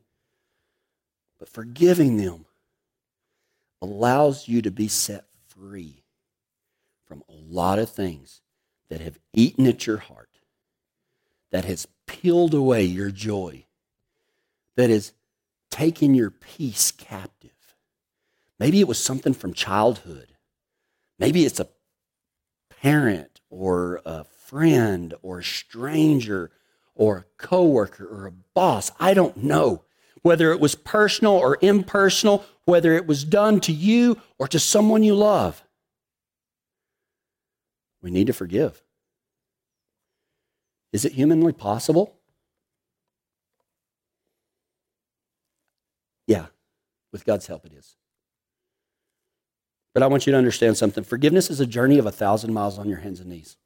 But 1.39 1.49
forgiving 1.49 2.17
them 2.17 2.45
allows 3.81 4.47
you 4.47 4.61
to 4.61 4.69
be 4.69 4.87
set 4.87 5.25
free 5.47 6.03
from 7.07 7.23
a 7.27 7.33
lot 7.33 7.79
of 7.79 7.89
things 7.89 8.41
that 8.89 9.01
have 9.01 9.19
eaten 9.33 9.67
at 9.67 9.85
your 9.85 9.97
heart, 9.97 10.29
that 11.51 11.65
has 11.65 11.87
peeled 12.05 12.53
away 12.53 12.83
your 12.83 13.11
joy, 13.11 13.65
that 14.75 14.89
has 14.89 15.13
taken 15.69 16.13
your 16.13 16.31
peace 16.31 16.91
captive. 16.91 17.51
Maybe 18.59 18.79
it 18.79 18.87
was 18.87 18.97
something 18.97 19.33
from 19.33 19.53
childhood. 19.53 20.33
Maybe 21.19 21.45
it's 21.45 21.59
a 21.59 21.67
parent 22.81 23.41
or 23.49 24.01
a 24.05 24.23
friend 24.23 25.13
or 25.21 25.39
a 25.39 25.43
stranger 25.43 26.51
or 26.95 27.17
a 27.17 27.25
coworker 27.37 28.05
or 28.05 28.27
a 28.27 28.31
boss. 28.31 28.91
I 28.99 29.13
don't 29.13 29.37
know 29.37 29.83
whether 30.21 30.51
it 30.51 30.59
was 30.59 30.75
personal 30.75 31.33
or 31.33 31.57
impersonal, 31.61 32.43
whether 32.65 32.93
it 32.93 33.07
was 33.07 33.23
done 33.23 33.59
to 33.61 33.71
you 33.71 34.19
or 34.37 34.47
to 34.47 34.59
someone 34.59 35.03
you 35.03 35.15
love. 35.15 35.63
We 38.01 38.11
need 38.11 38.27
to 38.27 38.33
forgive. 38.33 38.81
Is 40.93 41.05
it 41.05 41.13
humanly 41.13 41.53
possible? 41.53 42.15
Yeah, 46.25 46.47
with 47.11 47.25
God's 47.25 47.47
help, 47.47 47.65
it 47.65 47.73
is. 47.73 47.95
But 49.93 50.03
I 50.03 50.07
want 50.07 50.27
you 50.27 50.31
to 50.31 50.37
understand 50.37 50.77
something. 50.77 51.03
Forgiveness 51.03 51.49
is 51.49 51.59
a 51.59 51.65
journey 51.65 51.97
of 51.97 52.05
a 52.05 52.11
thousand 52.11 52.53
miles 52.53 52.77
on 52.77 52.87
your 52.87 52.99
hands 52.99 53.19
and 53.19 53.29
knees. 53.29 53.57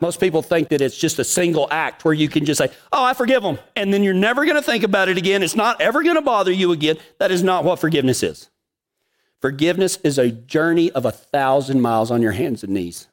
Most 0.00 0.20
people 0.20 0.42
think 0.42 0.68
that 0.68 0.80
it's 0.80 0.96
just 0.96 1.18
a 1.18 1.24
single 1.24 1.66
act 1.72 2.04
where 2.04 2.14
you 2.14 2.28
can 2.28 2.44
just 2.44 2.58
say, 2.58 2.70
Oh, 2.92 3.04
I 3.04 3.14
forgive 3.14 3.42
them. 3.42 3.58
And 3.74 3.92
then 3.92 4.04
you're 4.04 4.14
never 4.14 4.44
going 4.44 4.56
to 4.56 4.62
think 4.62 4.84
about 4.84 5.08
it 5.08 5.18
again. 5.18 5.42
It's 5.42 5.56
not 5.56 5.80
ever 5.80 6.04
going 6.04 6.14
to 6.14 6.22
bother 6.22 6.52
you 6.52 6.70
again. 6.70 6.98
That 7.18 7.32
is 7.32 7.42
not 7.42 7.64
what 7.64 7.80
forgiveness 7.80 8.22
is. 8.22 8.48
Forgiveness 9.40 9.98
is 10.02 10.18
a 10.18 10.30
journey 10.30 10.90
of 10.90 11.04
a 11.04 11.12
thousand 11.12 11.80
miles 11.80 12.10
on 12.10 12.22
your 12.22 12.32
hands 12.32 12.64
and 12.64 12.74
knees. 12.74 13.06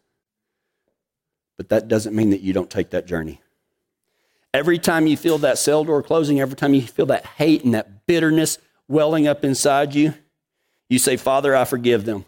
But 1.58 1.70
that 1.70 1.88
doesn't 1.88 2.16
mean 2.16 2.32
that 2.32 2.42
you 2.42 2.54
don't 2.54 2.70
take 2.70 2.90
that 2.90 3.06
journey. 3.06 3.42
Every 4.54 4.80
time 4.80 5.08
you 5.08 5.18
feel 5.18 5.38
that 5.40 5.58
cell 5.58 5.84
door 5.84 6.02
closing, 6.02 6.40
every 6.40 6.56
time 6.56 6.74
you 6.74 6.82
feel 6.82 7.06
that 7.08 7.26
hate 7.26 7.64
and 7.64 7.74
that 7.74 8.08
bitterness 8.08 8.58
welling 8.88 9.28
up 9.28 9.44
inside 9.44 9.94
you, 9.94 10.14
you 10.90 11.00
say, 11.00 11.18
Father, 11.18 11.56
I 11.56 11.66
forgive 11.66 12.06
them. 12.06 12.26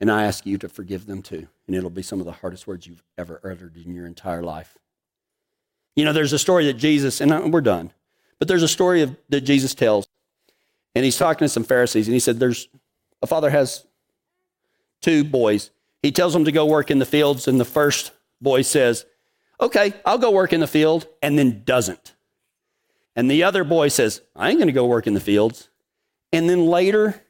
And 0.00 0.10
I 0.10 0.24
ask 0.24 0.46
you 0.46 0.58
to 0.58 0.68
forgive 0.68 1.06
them 1.06 1.22
too. 1.22 1.48
And 1.66 1.74
it'll 1.74 1.90
be 1.90 2.02
some 2.02 2.20
of 2.20 2.26
the 2.26 2.32
hardest 2.32 2.66
words 2.66 2.86
you've 2.86 3.02
ever 3.16 3.40
uttered 3.44 3.76
in 3.76 3.94
your 3.94 4.06
entire 4.06 4.42
life. 4.42 4.78
You 5.96 6.04
know, 6.04 6.12
there's 6.12 6.32
a 6.32 6.38
story 6.38 6.66
that 6.66 6.74
Jesus, 6.74 7.20
and 7.20 7.52
we're 7.52 7.60
done, 7.60 7.92
but 8.38 8.46
there's 8.46 8.62
a 8.62 8.68
story 8.68 9.02
of, 9.02 9.16
that 9.30 9.40
Jesus 9.40 9.74
tells. 9.74 10.06
And 10.94 11.04
he's 11.04 11.18
talking 11.18 11.44
to 11.44 11.48
some 11.48 11.64
Pharisees, 11.64 12.06
and 12.06 12.14
he 12.14 12.20
said, 12.20 12.38
There's 12.38 12.68
a 13.22 13.26
father 13.26 13.50
has 13.50 13.84
two 15.00 15.24
boys. 15.24 15.70
He 16.02 16.12
tells 16.12 16.32
them 16.32 16.44
to 16.44 16.52
go 16.52 16.66
work 16.66 16.90
in 16.90 16.98
the 16.98 17.06
fields, 17.06 17.48
and 17.48 17.58
the 17.58 17.64
first 17.64 18.12
boy 18.40 18.62
says, 18.62 19.04
Okay, 19.60 19.92
I'll 20.04 20.18
go 20.18 20.30
work 20.30 20.52
in 20.52 20.60
the 20.60 20.66
field, 20.66 21.06
and 21.20 21.38
then 21.38 21.64
doesn't. 21.64 22.14
And 23.16 23.28
the 23.28 23.42
other 23.42 23.64
boy 23.64 23.88
says, 23.88 24.22
I 24.36 24.50
ain't 24.50 24.58
going 24.58 24.68
to 24.68 24.72
go 24.72 24.86
work 24.86 25.08
in 25.08 25.14
the 25.14 25.20
fields. 25.20 25.68
And 26.32 26.48
then 26.48 26.66
later, 26.66 27.22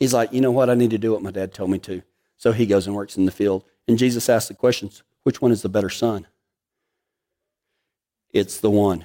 He's 0.00 0.14
like, 0.14 0.32
you 0.32 0.40
know 0.40 0.50
what? 0.50 0.70
I 0.70 0.74
need 0.74 0.90
to 0.90 0.98
do 0.98 1.12
what 1.12 1.22
my 1.22 1.30
dad 1.30 1.52
told 1.52 1.70
me 1.70 1.78
to. 1.80 2.02
So 2.38 2.52
he 2.52 2.64
goes 2.64 2.86
and 2.86 2.96
works 2.96 3.18
in 3.18 3.26
the 3.26 3.30
field. 3.30 3.64
And 3.86 3.98
Jesus 3.98 4.28
asks 4.28 4.48
the 4.48 4.54
questions 4.54 5.02
which 5.22 5.42
one 5.42 5.52
is 5.52 5.60
the 5.60 5.68
better 5.68 5.90
son? 5.90 6.26
It's 8.32 8.58
the 8.58 8.70
one 8.70 9.04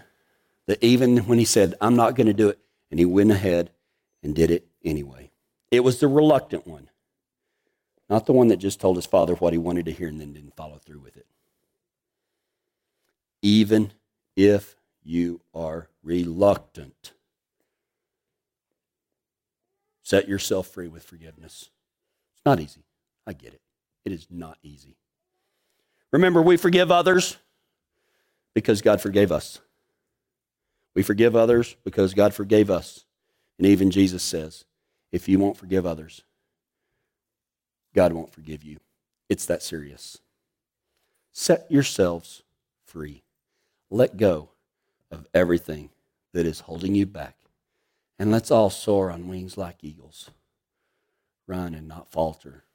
that 0.67 0.81
even 0.81 1.17
when 1.19 1.37
he 1.37 1.45
said, 1.45 1.75
I'm 1.81 1.97
not 1.97 2.15
going 2.15 2.27
to 2.27 2.33
do 2.33 2.47
it, 2.47 2.59
and 2.89 2.99
he 2.99 3.05
went 3.05 3.31
ahead 3.31 3.71
and 4.23 4.33
did 4.33 4.49
it 4.49 4.65
anyway. 4.85 5.31
It 5.75 5.83
was 5.83 5.99
the 5.99 6.07
reluctant 6.07 6.65
one, 6.65 6.89
not 8.09 8.25
the 8.25 8.33
one 8.33 8.47
that 8.47 8.57
just 8.57 8.79
told 8.79 8.95
his 8.95 9.05
father 9.05 9.35
what 9.35 9.51
he 9.53 9.59
wanted 9.59 9.85
to 9.85 9.91
hear 9.91 10.07
and 10.07 10.21
then 10.21 10.33
didn't 10.33 10.55
follow 10.55 10.77
through 10.77 10.99
with 10.99 11.17
it. 11.17 11.25
Even 13.41 13.91
if 14.37 14.75
you 15.03 15.41
are 15.53 15.89
reluctant, 16.01 17.11
set 20.01 20.29
yourself 20.29 20.67
free 20.67 20.87
with 20.87 21.03
forgiveness. 21.03 21.69
It's 22.33 22.45
not 22.45 22.59
easy. 22.61 22.85
I 23.27 23.33
get 23.33 23.53
it. 23.53 23.61
It 24.05 24.11
is 24.11 24.27
not 24.29 24.57
easy. 24.63 24.95
Remember, 26.11 26.41
we 26.41 26.55
forgive 26.55 26.89
others 26.89 27.37
because 28.53 28.81
God 28.81 29.01
forgave 29.01 29.31
us. 29.31 29.59
We 30.93 31.03
forgive 31.03 31.35
others 31.35 31.75
because 31.83 32.13
God 32.13 32.33
forgave 32.33 32.71
us. 32.71 33.03
And 33.57 33.67
even 33.67 33.91
Jesus 33.91 34.23
says, 34.23 34.63
if 35.15 35.29
you 35.29 35.39
won't 35.39 35.55
forgive 35.55 35.85
others, 35.85 36.23
God 37.93 38.11
won't 38.11 38.33
forgive 38.33 38.65
you. 38.65 38.79
It's 39.29 39.45
that 39.45 39.63
serious. 39.63 40.17
Set 41.31 41.71
yourselves 41.71 42.43
free. 42.83 43.23
Let 43.89 44.17
go 44.17 44.49
of 45.09 45.25
everything 45.33 45.91
that 46.33 46.45
is 46.45 46.59
holding 46.59 46.95
you 46.95 47.05
back. 47.05 47.37
And 48.19 48.29
let's 48.29 48.51
all 48.51 48.69
soar 48.69 49.09
on 49.09 49.29
wings 49.29 49.57
like 49.57 49.85
eagles. 49.85 50.31
Run 51.47 51.73
and 51.73 51.87
not 51.87 52.11
falter. 52.11 52.65